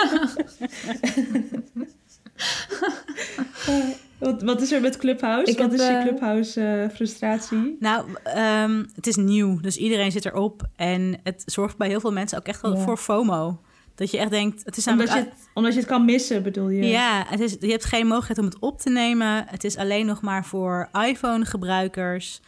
[4.25, 5.51] wat, wat is er met Clubhouse?
[5.51, 7.77] Ik wat is je uh, Clubhouse-frustratie?
[7.79, 8.07] nou,
[8.37, 10.67] um, het is nieuw, dus iedereen zit erop.
[10.75, 12.81] En het zorgt bij heel veel mensen ook echt wel ja.
[12.81, 13.59] voor FOMO.
[13.95, 16.69] Dat je echt denkt, het is omdat, je het, omdat je het kan missen, bedoel
[16.69, 16.85] je?
[16.85, 19.45] Ja, het is, je hebt geen mogelijkheid om het op te nemen.
[19.47, 22.41] Het is alleen nog maar voor iPhone-gebruikers.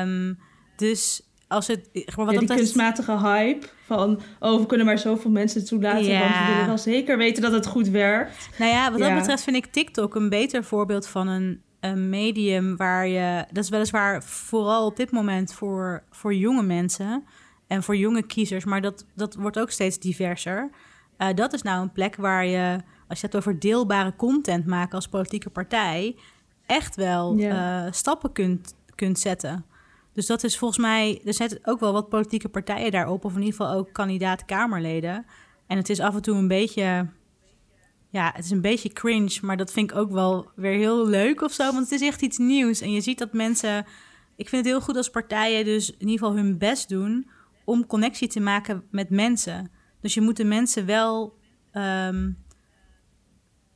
[0.00, 0.38] Um,
[0.76, 1.88] dus als het...
[2.14, 4.20] Wat ja, die kunstmatige hype van...
[4.40, 6.04] oh, we kunnen maar zoveel mensen toelaten...
[6.04, 6.20] Ja.
[6.20, 8.48] want we willen wel zeker weten dat het goed werkt.
[8.58, 9.08] Nou ja, wat ja.
[9.08, 12.76] dat betreft vind ik TikTok een beter voorbeeld van een, een medium...
[12.76, 13.44] waar je...
[13.52, 17.24] Dat is weliswaar vooral op dit moment voor, voor jonge mensen...
[17.72, 20.70] en voor jonge kiezers, maar dat, dat wordt ook steeds diverser.
[21.18, 24.94] Uh, dat is nou een plek waar je, als je het over deelbare content maken
[24.94, 26.16] als politieke partij,
[26.66, 29.64] echt wel uh, stappen kunt, kunt zetten.
[30.12, 33.42] Dus dat is volgens mij, er zitten ook wel wat politieke partijen daarop, of in
[33.42, 35.26] ieder geval ook kandidaat-Kamerleden.
[35.66, 37.06] En het is af en toe een beetje,
[38.10, 41.42] ja, het is een beetje cringe, maar dat vind ik ook wel weer heel leuk
[41.42, 42.80] of zo, want het is echt iets nieuws.
[42.80, 43.86] En je ziet dat mensen,
[44.36, 47.30] ik vind het heel goed als partijen dus in ieder geval hun best doen
[47.72, 49.70] om connectie te maken met mensen.
[50.00, 51.38] Dus je moet de mensen wel,
[51.72, 52.38] um,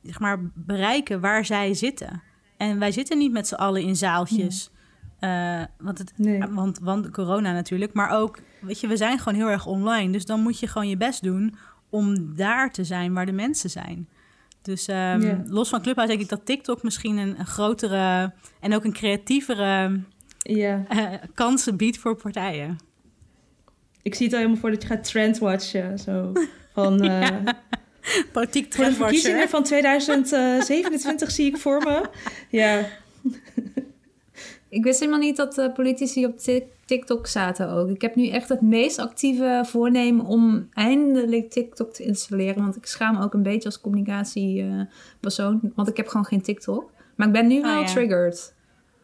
[0.03, 2.23] zeg maar, bereiken waar zij zitten.
[2.57, 4.71] En wij zitten niet met z'n allen in zaaltjes.
[5.21, 6.13] Uh, want, het,
[6.51, 7.93] want, want corona natuurlijk.
[7.93, 10.13] Maar ook, weet je, we zijn gewoon heel erg online.
[10.13, 11.57] Dus dan moet je gewoon je best doen
[11.91, 14.09] om daar te zijn waar de mensen zijn.
[14.63, 18.85] Dus um, los van Clubhouse denk ik dat TikTok misschien een, een grotere en ook
[18.85, 20.01] een creatievere
[20.45, 22.79] uh, kansen biedt voor partijen.
[24.07, 25.99] Ik zie het al helemaal voor dat je gaat trendwatchen.
[25.99, 26.33] Zo
[26.75, 27.05] van.
[27.05, 27.43] Uh, ja.
[28.33, 32.03] Politiek Voor de verkiezingen van 2027 zie ik voor me.
[32.61, 32.87] Ja.
[34.69, 36.39] Ik wist helemaal niet dat de politici op
[36.85, 37.89] TikTok zaten ook.
[37.89, 42.63] Ik heb nu echt het meest actieve voornemen om eindelijk TikTok te installeren.
[42.63, 45.73] Want ik schaam me ook een beetje als communicatiepersoon.
[45.75, 46.91] want ik heb gewoon geen TikTok.
[47.17, 48.55] Maar ik ben nu oh, wel triggered.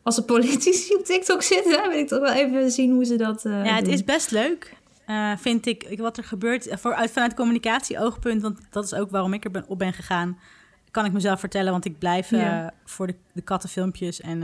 [0.03, 3.44] Als de politici op TikTok zitten, wil ik toch wel even zien hoe ze dat.
[3.44, 4.80] Uh, ja, het is best leuk.
[5.07, 9.32] Uh, vind ik, wat er gebeurt voor, uit, vanuit communicatie-oogpunt, want dat is ook waarom
[9.32, 10.38] ik er ben, op ben gegaan,
[10.90, 14.38] kan ik mezelf vertellen, want ik blijf uh, voor de, de kattenfilmpjes en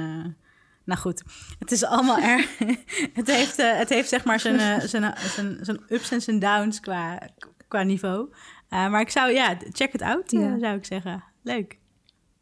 [0.85, 1.23] nou goed,
[1.59, 2.59] het is allemaal erg.
[3.21, 7.21] het, heeft, het heeft zeg maar zijn, zijn, zijn, zijn ups en zijn downs qua,
[7.69, 8.29] qua niveau.
[8.69, 10.59] Maar ik zou, ja, check het out, ja.
[10.59, 11.25] zou ik zeggen.
[11.43, 11.79] Leuk.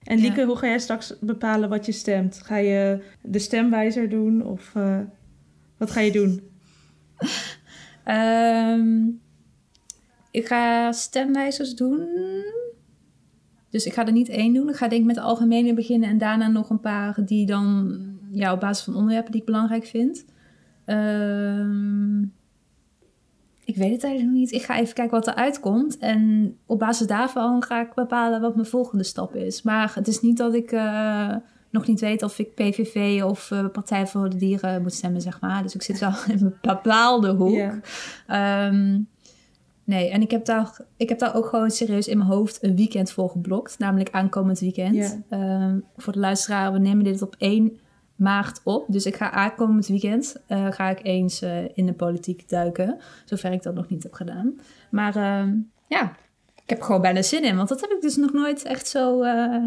[0.02, 0.46] En Lieke, ja.
[0.46, 2.40] hoe ga jij straks bepalen wat je stemt?
[2.44, 4.72] Ga je de stemwijzer doen of
[5.76, 6.50] wat ga je doen?
[8.08, 9.20] um,
[10.30, 12.08] ik ga stemwijzers doen.
[13.70, 14.68] Dus ik ga er niet één doen.
[14.68, 17.98] Ik ga denk ik met de algemene beginnen en daarna nog een paar die dan
[18.30, 20.24] ja, op basis van onderwerpen die ik belangrijk vind.
[20.86, 22.20] Uh,
[23.64, 24.52] ik weet het eigenlijk nog niet.
[24.52, 25.98] Ik ga even kijken wat er uitkomt.
[25.98, 29.62] En op basis daarvan ga ik bepalen wat mijn volgende stap is.
[29.62, 31.36] Maar het is niet dat ik uh,
[31.70, 35.40] nog niet weet of ik PVV of uh, Partij voor de Dieren moet stemmen, zeg
[35.40, 35.62] maar.
[35.62, 37.80] Dus ik zit wel in een bepaalde hoek.
[38.26, 38.66] Yeah.
[38.68, 39.08] Um,
[39.84, 42.76] nee, en ik heb, daar, ik heb daar ook gewoon serieus in mijn hoofd een
[42.76, 43.78] weekend voor geblokt.
[43.78, 45.22] Namelijk aankomend weekend.
[45.28, 45.62] Yeah.
[45.62, 47.78] Um, voor de luisteraar, we nemen dit op 1
[48.16, 48.84] maart op.
[48.88, 52.98] Dus ik ga aankomend weekend uh, ga ik eens uh, in de politiek duiken.
[53.24, 54.60] Zover ik dat nog niet heb gedaan.
[54.90, 55.52] Maar uh,
[55.88, 56.16] ja,
[56.62, 57.56] ik heb gewoon bijna zin in.
[57.56, 59.22] Want dat heb ik dus nog nooit echt zo...
[59.22, 59.64] eh,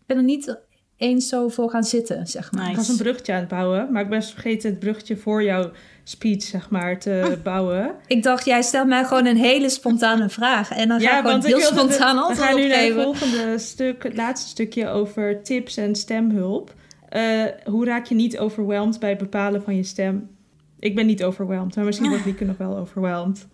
[0.00, 0.60] ik ben er niet
[1.02, 2.60] eens zo voor gaan zitten, zeg maar.
[2.60, 2.72] Nice.
[2.72, 3.92] Ik was een bruggetje aan het bouwen.
[3.92, 5.70] Maar ik ben vergeten het bruggetje voor jouw
[6.04, 7.94] speech, zeg maar, te bouwen.
[8.06, 10.70] Ik dacht, jij stelt mij gewoon een hele spontane vraag.
[10.70, 13.58] En dan ga ja, ik gewoon heel spontaan antwoord We gaan nu naar het volgende
[13.58, 16.74] stuk, het laatste stukje over tips en stemhulp.
[17.16, 20.30] Uh, hoe raak je niet overweldigd bij het bepalen van je stem?
[20.78, 23.46] Ik ben niet overweldigd, maar misschien wordt Lieke nog wel overweldigd.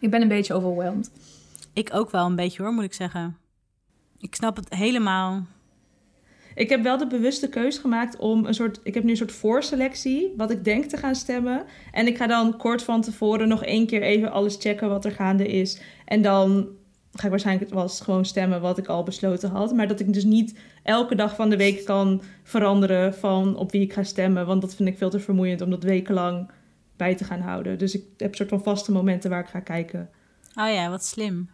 [0.00, 1.10] Ik ben een beetje overweldigd.
[1.72, 3.36] Ik ook wel een beetje hoor, moet ik zeggen.
[4.18, 5.46] Ik snap het helemaal.
[6.54, 8.80] Ik heb wel de bewuste keuze gemaakt om een soort.
[8.82, 11.64] Ik heb nu een soort voorselectie, wat ik denk te gaan stemmen.
[11.92, 15.12] En ik ga dan kort van tevoren nog één keer even alles checken wat er
[15.12, 15.80] gaande is.
[16.04, 16.68] En dan
[17.12, 19.74] ga ik waarschijnlijk het was gewoon stemmen wat ik al besloten had.
[19.74, 23.82] Maar dat ik dus niet elke dag van de week kan veranderen van op wie
[23.82, 24.46] ik ga stemmen.
[24.46, 26.50] Want dat vind ik veel te vermoeiend om dat wekenlang
[26.96, 27.78] bij te gaan houden.
[27.78, 30.10] Dus ik heb een soort van vaste momenten waar ik ga kijken.
[30.54, 31.48] Oh ja, wat slim.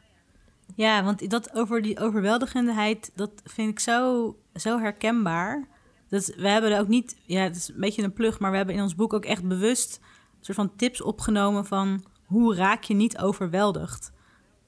[0.78, 5.68] Ja, want dat over die overweldigendheid, dat vind ik zo, zo herkenbaar.
[6.08, 8.56] Dat, we hebben er ook niet, ja, het is een beetje een plug, maar we
[8.56, 12.82] hebben in ons boek ook echt bewust een soort van tips opgenomen van hoe raak
[12.82, 14.12] je niet overweldigd.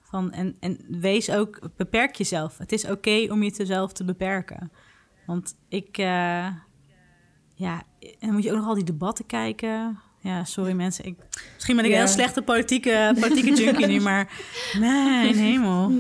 [0.01, 2.59] Van, en, en wees ook, beperk jezelf.
[2.59, 4.73] Het is oké om je jezelf te beperken.
[5.27, 6.07] Want ik, uh,
[7.55, 9.99] ja, en dan moet je ook nog al die debatten kijken.
[10.21, 11.05] Ja, sorry mensen.
[11.05, 11.15] Ik,
[11.55, 14.33] misschien ben ik een heel slechte politieke, politieke junkie nu, maar
[14.79, 15.93] mijn hemel.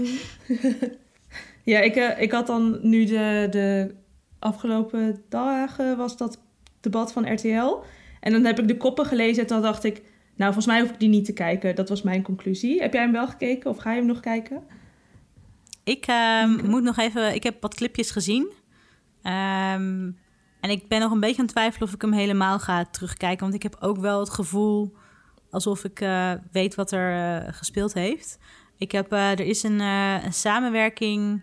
[1.64, 3.94] Ja, ik, uh, ik had dan nu de, de
[4.38, 6.40] afgelopen dagen was dat
[6.80, 7.76] debat van RTL.
[8.20, 10.02] En dan heb ik de koppen gelezen en dan dacht ik...
[10.36, 11.74] Nou, volgens mij hoef ik die niet te kijken.
[11.74, 12.80] Dat was mijn conclusie.
[12.80, 14.62] Heb jij hem wel gekeken of ga je hem nog kijken?
[15.84, 16.06] Ik
[16.42, 17.34] um, moet nog even...
[17.34, 18.52] Ik heb wat clipjes gezien.
[19.22, 20.18] Um,
[20.60, 23.40] en ik ben nog een beetje aan het twijfelen of ik hem helemaal ga terugkijken.
[23.40, 24.96] Want ik heb ook wel het gevoel
[25.50, 28.38] alsof ik uh, weet wat er uh, gespeeld heeft.
[28.76, 31.42] Ik heb, uh, er is een, een samenwerking.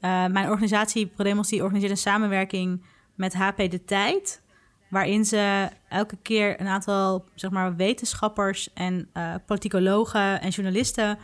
[0.00, 2.84] mijn organisatie, ProDemos, organiseert een samenwerking
[3.14, 4.42] met HP De Tijd.
[4.88, 9.10] waarin ze elke keer een aantal zeg maar, wetenschappers en
[9.46, 11.18] politicologen en journalisten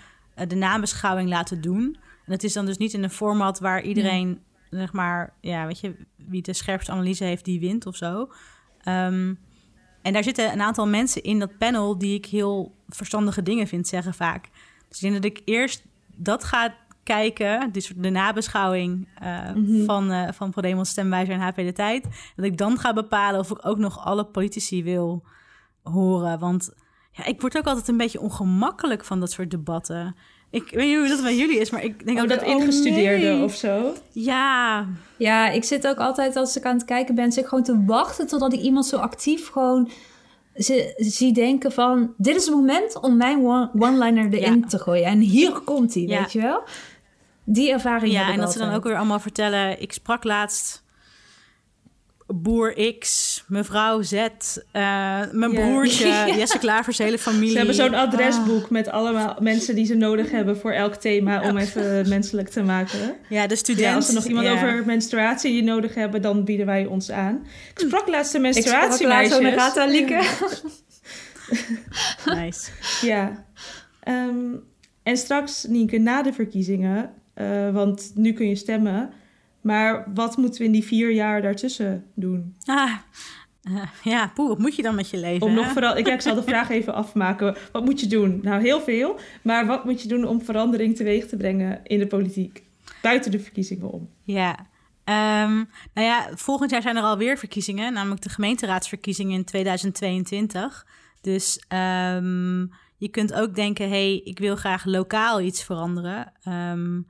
[0.48, 1.96] de nabeschouwing laten doen.
[2.26, 5.80] En dat is dan dus niet in een format waar iedereen, zeg maar, ja, weet
[5.80, 8.28] je, wie de scherpste analyse heeft, die wint of zo.
[8.88, 9.38] Um,
[10.02, 13.88] en daar zitten een aantal mensen in dat panel die ik heel verstandige dingen vind
[13.88, 14.48] zeggen vaak.
[14.88, 20.28] Dus ik denk dat ik eerst dat ga kijken, dus de nabeschouwing uh, van, uh,
[20.32, 22.32] van ProDemos Stemwijzer en HP De Tijd.
[22.36, 25.24] Dat ik dan ga bepalen of ik ook nog alle politici wil
[25.82, 26.38] horen.
[26.38, 26.74] Want
[27.12, 30.16] ja, ik word ook altijd een beetje ongemakkelijk van dat soort debatten.
[30.56, 33.34] Ik weet niet hoe dat bij jullie is, maar ik denk oh, ook dat ingestudeerde
[33.36, 33.94] oh, of zo.
[34.12, 34.86] Ja.
[35.16, 37.84] Ja, ik zit ook altijd als ik aan het kijken ben, zit ik gewoon te
[37.86, 39.90] wachten totdat ik iemand zo actief gewoon
[40.54, 42.14] ze, zie denken van...
[42.16, 43.44] dit is het moment om mijn
[43.78, 45.04] one-liner erin te gooien.
[45.04, 46.62] En hier komt hij, weet je wel?
[47.44, 49.80] Die ervaring Ja, en dat ze dan ook weer allemaal vertellen...
[49.80, 50.84] ik sprak laatst
[52.26, 54.28] boer X, mevrouw Z, uh,
[55.32, 56.08] mijn broertje,
[56.38, 57.50] Jesse Klavers hele familie.
[57.50, 58.70] Ze hebben zo'n adresboek ah.
[58.70, 63.16] met allemaal mensen die ze nodig hebben voor elk thema om even menselijk te maken.
[63.28, 63.94] Ja, de student.
[63.94, 67.46] als er nog iemand over menstruatie nodig hebben, dan bieden wij ons aan.
[67.74, 69.38] Ik sprak laatst een menstruatiemeisjes.
[69.38, 70.22] Ik sprak laatst Lieke.
[72.40, 72.70] nice.
[73.02, 73.44] Ja.
[74.08, 74.62] Um,
[75.02, 79.10] en straks, Nienke, na de verkiezingen, uh, want nu kun je stemmen
[79.66, 82.56] maar wat moeten we in die vier jaar daartussen doen?
[82.64, 82.92] Ah,
[83.70, 85.46] uh, ja, poeh, wat moet je dan met je leven?
[85.46, 87.56] Om nog vooral, ik, ik zal de vraag even afmaken.
[87.72, 88.40] Wat moet je doen?
[88.42, 89.18] Nou, heel veel.
[89.42, 92.62] Maar wat moet je doen om verandering teweeg te brengen in de politiek?
[93.02, 94.08] Buiten de verkiezingen om.
[94.22, 94.50] Ja,
[95.04, 100.86] um, nou ja, volgend jaar zijn er alweer verkiezingen, namelijk de gemeenteraadsverkiezingen in 2022.
[101.20, 106.32] Dus um, je kunt ook denken, hey, ik wil graag lokaal iets veranderen.
[106.48, 107.06] Um,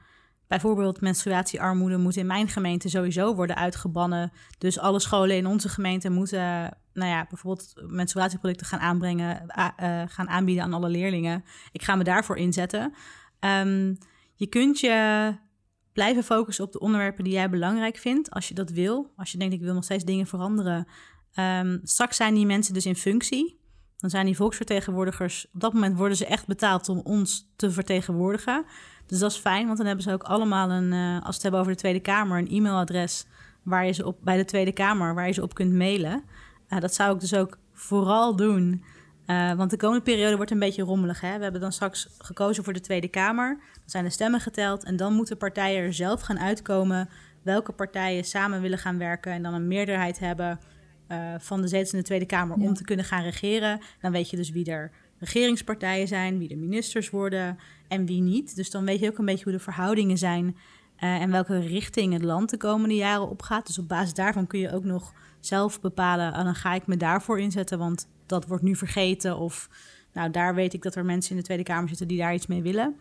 [0.49, 4.32] Bijvoorbeeld menstruatiearmoede moet in mijn gemeente sowieso worden uitgebannen.
[4.59, 10.28] Dus alle scholen in onze gemeente moeten nou ja, bijvoorbeeld menstruatieproducten gaan aanbrengen, uh, gaan
[10.28, 11.44] aanbieden aan alle leerlingen.
[11.72, 12.94] Ik ga me daarvoor inzetten.
[13.40, 13.99] Um,
[14.34, 15.34] je kunt je
[15.92, 19.12] blijven focussen op de onderwerpen die jij belangrijk vindt, als je dat wil.
[19.16, 20.86] Als je denkt, ik wil nog steeds dingen veranderen.
[21.34, 23.61] Um, straks zijn die mensen dus in functie.
[23.97, 28.64] Dan zijn die volksvertegenwoordigers, op dat moment worden ze echt betaald om ons te vertegenwoordigen.
[29.07, 31.42] Dus dat is fijn, want dan hebben ze ook allemaal een, uh, als we het
[31.42, 33.26] hebben over de Tweede Kamer, een e-mailadres
[33.62, 36.24] waar je ze op bij de Tweede Kamer, waar je ze op kunt mailen.
[36.68, 38.84] Uh, dat zou ik dus ook vooral doen.
[39.26, 41.20] Uh, want de komende periode wordt een beetje rommelig.
[41.20, 41.36] Hè?
[41.36, 43.49] We hebben dan straks gekozen voor de Tweede Kamer.
[43.74, 44.84] Dan zijn de stemmen geteld.
[44.84, 47.09] En dan moeten partijen er zelf gaan uitkomen
[47.42, 49.32] welke partijen samen willen gaan werken.
[49.32, 50.59] En dan een meerderheid hebben
[51.09, 52.64] uh, van de zetels in de Tweede Kamer ja.
[52.64, 53.80] om te kunnen gaan regeren.
[54.00, 58.57] Dan weet je dus wie er regeringspartijen zijn, wie de ministers worden en wie niet.
[58.57, 62.12] Dus dan weet je ook een beetje hoe de verhoudingen zijn uh, en welke richting
[62.12, 63.66] het land de komende jaren opgaat.
[63.66, 66.96] Dus op basis daarvan kun je ook nog zelf bepalen, oh, dan ga ik me
[66.96, 69.38] daarvoor inzetten, want dat wordt nu vergeten.
[69.38, 69.68] Of
[70.12, 72.46] nou, daar weet ik dat er mensen in de Tweede Kamer zitten die daar iets
[72.46, 72.96] mee willen.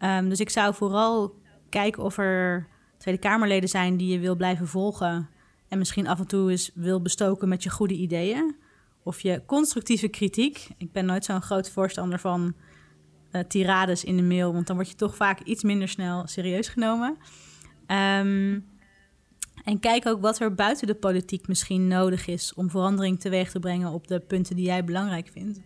[0.00, 1.34] Um, dus ik zou vooral
[1.68, 2.66] kijken of er
[2.98, 5.28] Tweede Kamerleden zijn die je wil blijven volgen.
[5.72, 8.56] En misschien af en toe eens wil bestoken met je goede ideeën
[9.02, 10.68] of je constructieve kritiek.
[10.78, 12.54] Ik ben nooit zo'n groot voorstander van
[13.30, 16.68] uh, tirades in de mail, want dan word je toch vaak iets minder snel serieus
[16.68, 17.16] genomen.
[17.86, 18.66] Um,
[19.64, 23.60] en kijk ook wat er buiten de politiek misschien nodig is om verandering teweeg te
[23.60, 25.60] brengen op de punten die jij belangrijk vindt.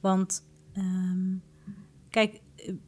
[0.00, 0.46] Want
[0.76, 1.42] um,
[2.10, 2.40] kijk,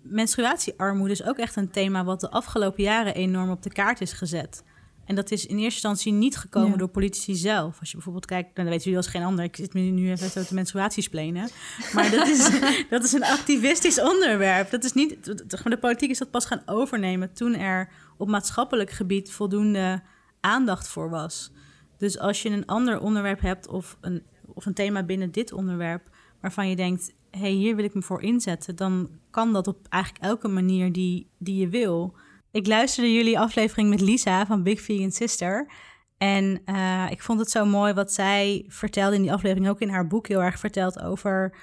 [0.03, 4.13] menstruatiearmoede is ook echt een thema wat de afgelopen jaren enorm op de kaart is
[4.13, 4.65] gezet.
[5.07, 6.77] En dat is in eerste instantie niet gekomen ja.
[6.77, 7.81] door politici zelf.
[7.81, 9.45] Als je bijvoorbeeld kijkt, nou, dan weten jullie als geen ander.
[9.45, 11.49] Ik zit nu even zo te menstruatieplenen.
[11.95, 14.71] Maar dat is, dat is een activistisch onderwerp.
[14.71, 15.25] Dat is niet,
[15.65, 20.03] de politiek is dat pas gaan overnemen toen er op maatschappelijk gebied voldoende
[20.41, 21.51] aandacht voor was.
[21.99, 26.09] Dus als je een ander onderwerp hebt of een, of een thema binnen dit onderwerp
[26.41, 29.87] waarvan je denkt, hé, hey, hier wil ik me voor inzetten, dan kan dat op
[29.89, 32.15] eigenlijk elke manier die, die je wil.
[32.57, 35.71] Ik luisterde jullie aflevering met Lisa van Big Vegan Sister.
[36.19, 39.89] En uh, ik vond het zo mooi wat zij vertelde in die aflevering, ook in
[39.89, 41.57] haar boek heel erg verteld over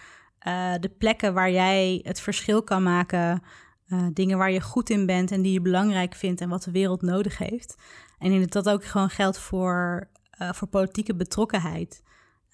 [0.47, 3.43] uh, de plekken waar jij het verschil kan maken.
[3.87, 6.71] Uh, dingen waar je goed in bent en die je belangrijk vindt en wat de
[6.71, 7.75] wereld nodig heeft.
[8.19, 12.03] En in dat ook gewoon geldt voor, voor politieke betrokkenheid.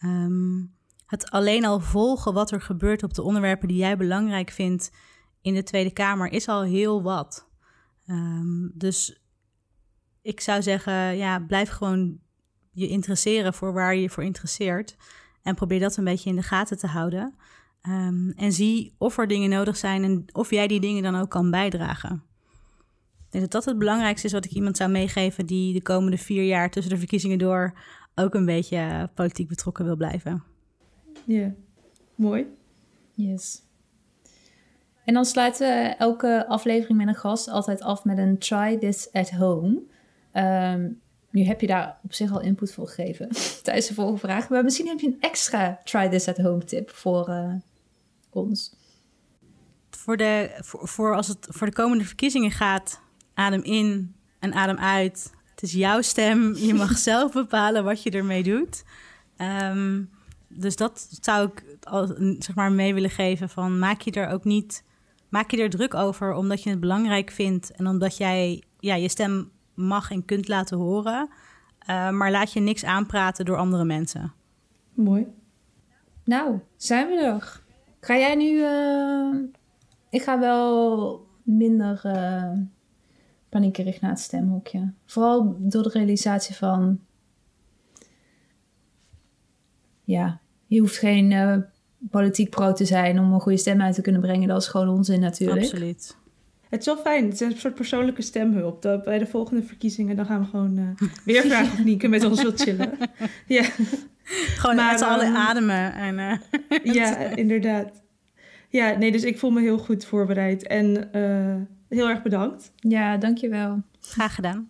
[0.03, 0.75] Um,
[1.05, 4.91] het alleen al volgen wat er gebeurt op de onderwerpen die jij belangrijk vindt
[5.41, 7.48] in de Tweede Kamer is al heel wat.
[8.11, 9.23] Um, dus
[10.21, 12.19] ik zou zeggen, ja, blijf gewoon
[12.71, 14.95] je interesseren voor waar je je voor interesseert.
[15.41, 17.35] En probeer dat een beetje in de gaten te houden.
[17.87, 21.29] Um, en zie of er dingen nodig zijn en of jij die dingen dan ook
[21.29, 22.23] kan bijdragen.
[23.25, 26.17] Ik denk dat dat het belangrijkste is wat ik iemand zou meegeven die de komende
[26.17, 27.79] vier jaar tussen de verkiezingen door
[28.15, 30.43] ook een beetje politiek betrokken wil blijven.
[31.25, 31.53] Ja,
[32.15, 32.45] mooi.
[33.13, 33.63] Yes.
[35.09, 39.09] En dan sluiten we elke aflevering met een gast altijd af met een try this
[39.11, 39.81] at home.
[40.31, 40.89] Ehm,
[41.29, 43.29] nu heb je daar op zich al input voor gegeven
[43.63, 44.49] tijdens de vorige vraag.
[44.49, 47.53] Maar misschien heb je een extra try this at home tip voor uh,
[48.29, 48.75] ons.
[49.89, 53.01] Voor de, voor, voor, als het voor de komende verkiezingen gaat,
[53.33, 55.33] adem in en adem uit.
[55.51, 56.55] Het is jouw stem.
[56.55, 58.83] Je mag zelf bepalen wat je ermee doet.
[59.37, 60.09] Um,
[60.47, 61.63] dus dat zou ik
[62.39, 64.87] zeg maar mee willen geven van maak je er ook niet
[65.29, 69.09] maak je er druk over omdat je het belangrijk vindt en omdat jij ja, je
[69.09, 71.29] stem mag en kunt laten horen,
[71.89, 74.33] uh, maar laat je niks aanpraten door andere mensen.
[74.93, 75.27] Mooi.
[76.23, 77.61] Nou, zijn we er.
[77.99, 78.51] Ga jij nu.
[78.51, 79.35] Uh,
[80.09, 82.51] ik ga wel minder uh,
[83.49, 84.93] paniekerig naar het stemhokje.
[85.05, 86.99] Vooral door de realisatie van.
[90.03, 91.31] Ja, je hoeft geen
[92.11, 94.47] politiek pro te zijn om een goede stem uit te kunnen brengen.
[94.47, 95.61] Dat is gewoon onzin natuurlijk.
[95.61, 96.17] Absoluut.
[96.69, 97.23] Het is wel fijn.
[97.23, 98.81] Het is een soort persoonlijke stemhulp.
[98.81, 102.23] Dat bij de volgende verkiezingen dan gaan we gewoon uh, weer vragen of Nieke met
[102.23, 102.97] ons wilt chillen.
[103.47, 103.63] ja.
[104.23, 105.93] Gewoon maar, met z'n allen ademen.
[105.93, 108.01] En, uh, ja, inderdaad.
[108.69, 110.67] Ja, nee, dus ik voel me heel goed voorbereid.
[110.67, 111.55] En uh,
[111.97, 112.71] heel erg bedankt.
[112.75, 113.81] Ja, dankjewel.
[113.99, 114.69] Graag gedaan.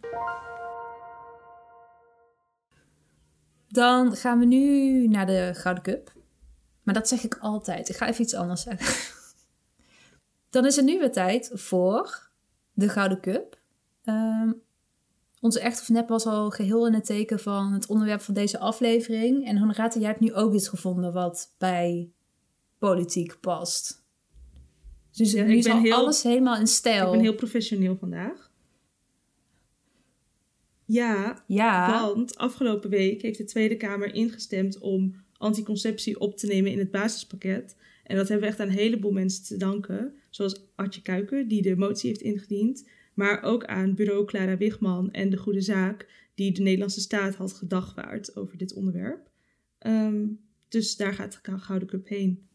[3.68, 6.12] Dan gaan we nu naar de Gouden Cup.
[6.90, 7.90] Maar dat zeg ik altijd.
[7.90, 9.16] Ik ga even iets anders zeggen.
[10.50, 12.30] Dan is het nu weer tijd voor
[12.74, 13.60] de Gouden Cup.
[14.06, 14.62] Um,
[15.40, 18.60] onze echt of nep was al geheel in het teken van het onderwerp van deze
[18.60, 19.48] aflevering.
[19.48, 22.12] En Honorata, jij hebt nu ook iets gevonden wat bij
[22.78, 24.04] politiek past.
[25.12, 27.06] Dus ja, nu is al heel, alles helemaal in stijl.
[27.06, 28.52] Ik ben heel professioneel vandaag.
[30.86, 36.72] Ja, ja, want afgelopen week heeft de Tweede Kamer ingestemd om anticonceptie op te nemen
[36.72, 37.76] in het basispakket.
[38.04, 40.14] En dat hebben we echt aan een heleboel mensen te danken.
[40.30, 42.88] Zoals Artje Kuiken, die de motie heeft ingediend.
[43.14, 47.54] Maar ook aan bureau Clara Wigman en de Goede Zaak, die de Nederlandse staat had
[47.54, 49.30] gedagvaard over dit onderwerp.
[49.88, 52.48] Um, dus daar gaat de Gouden Cup heen.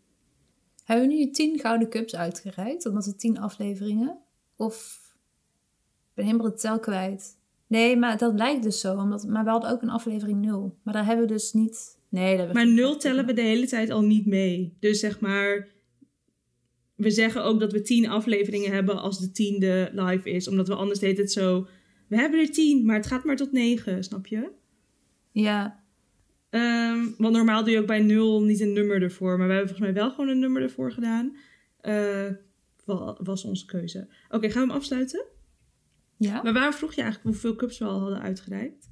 [0.84, 4.18] Hebben we nu tien Gouden Cups uitgereikt, omdat het tien afleveringen?
[4.56, 5.00] Of
[6.08, 7.36] ik ben helemaal de tel kwijt.
[7.66, 8.96] Nee, maar dat lijkt dus zo.
[8.96, 10.78] Omdat, maar we hadden ook een aflevering nul.
[10.82, 13.90] Maar daar hebben we dus niet Nee, dat maar nul tellen we de hele tijd
[13.90, 14.76] al niet mee.
[14.80, 15.68] Dus zeg maar,
[16.94, 20.48] we zeggen ook dat we tien afleveringen hebben als de tiende live is.
[20.48, 21.66] Omdat we anders deed het zo,
[22.08, 24.50] we hebben er tien, maar het gaat maar tot negen, snap je?
[25.30, 25.82] Ja.
[26.50, 29.38] Um, want normaal doe je ook bij nul niet een nummer ervoor.
[29.38, 31.36] Maar we hebben volgens mij wel gewoon een nummer ervoor gedaan.
[31.82, 32.30] Uh,
[33.18, 34.08] was onze keuze.
[34.28, 35.24] Oké, gaan we hem afsluiten?
[36.16, 36.42] Ja.
[36.42, 38.90] Maar waarom vroeg je eigenlijk hoeveel cups we al hadden uitgereikt?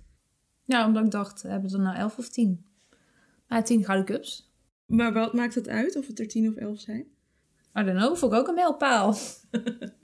[0.64, 2.70] Ja, omdat ik dacht, hebben we er nou elf of tien?
[3.52, 4.52] Ah, tien gouden cups.
[4.86, 7.06] Maar wat maakt het uit of het er tien of elf zijn?
[7.78, 9.16] I don't know, vond ik ook een mijlpaal.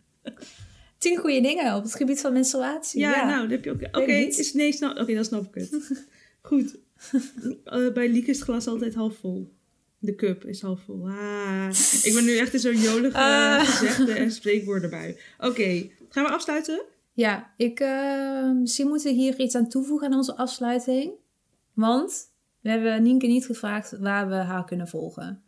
[0.99, 3.01] tien goede dingen op het gebied van menstruatie.
[3.01, 3.83] Ja, nou, dat heb je ook.
[3.83, 6.07] Oké, okay, is nee, snap, oké, okay, dat snap ik het.
[6.49, 6.79] Goed.
[7.65, 9.53] Uh, bij Liek is het glas altijd half vol.
[9.99, 11.09] De cup is half vol.
[11.09, 11.69] Ah,
[12.03, 13.61] ik ben nu echt in zo'n jolige uh.
[13.61, 15.19] gezegden en spreekwoorden bij.
[15.39, 16.83] Oké, gaan we afsluiten?
[17.13, 21.13] Ja, ik, uh, misschien moeten we hier iets aan toevoegen aan onze afsluiting.
[21.75, 25.43] Want we hebben Nienke niet gevraagd waar we haar kunnen volgen.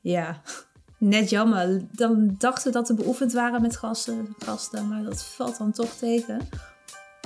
[0.00, 0.42] Ja,
[0.98, 1.82] net jammer.
[1.92, 5.94] Dan dachten we dat we beoefend waren met gasten, gasten maar dat valt dan toch
[5.94, 6.48] tegen.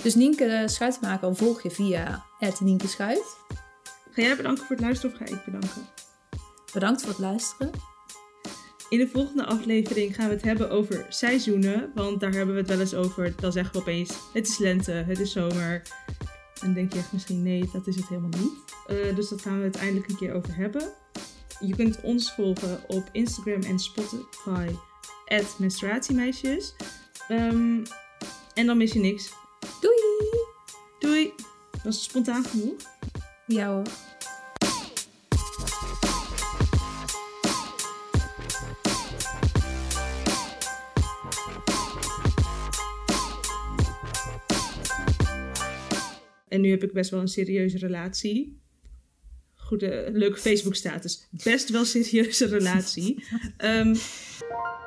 [0.03, 2.25] Dus Nienke Schuitmaker volg je via
[2.61, 3.37] Nienke Schuit.
[4.11, 5.83] Ga jij bedanken voor het luisteren of ga ik bedanken?
[6.73, 7.71] Bedankt voor het luisteren.
[8.89, 11.91] In de volgende aflevering gaan we het hebben over seizoenen.
[11.95, 13.35] Want daar hebben we het wel eens over.
[13.41, 15.83] Dan zeggen we opeens: het is lente, het is zomer.
[16.61, 18.52] En denk je echt misschien, nee, dat is het helemaal niet.
[18.88, 20.92] Uh, dus dat gaan we uiteindelijk een keer over hebben.
[21.61, 24.66] Je kunt ons volgen op Instagram en Spotify,
[25.58, 26.74] menstruatiemeisjes.
[27.28, 27.82] Um,
[28.54, 29.32] en dan mis je niks.
[29.80, 30.44] Doei!
[30.98, 31.32] Doei!
[31.84, 32.74] Was het spontaan genoeg?
[33.46, 34.09] Ja hoor.
[46.61, 48.61] En nu heb ik best wel een serieuze relatie.
[49.54, 51.28] Goede, leuke Facebook-status.
[51.44, 53.24] Best wel serieuze relatie.
[53.64, 53.94] um,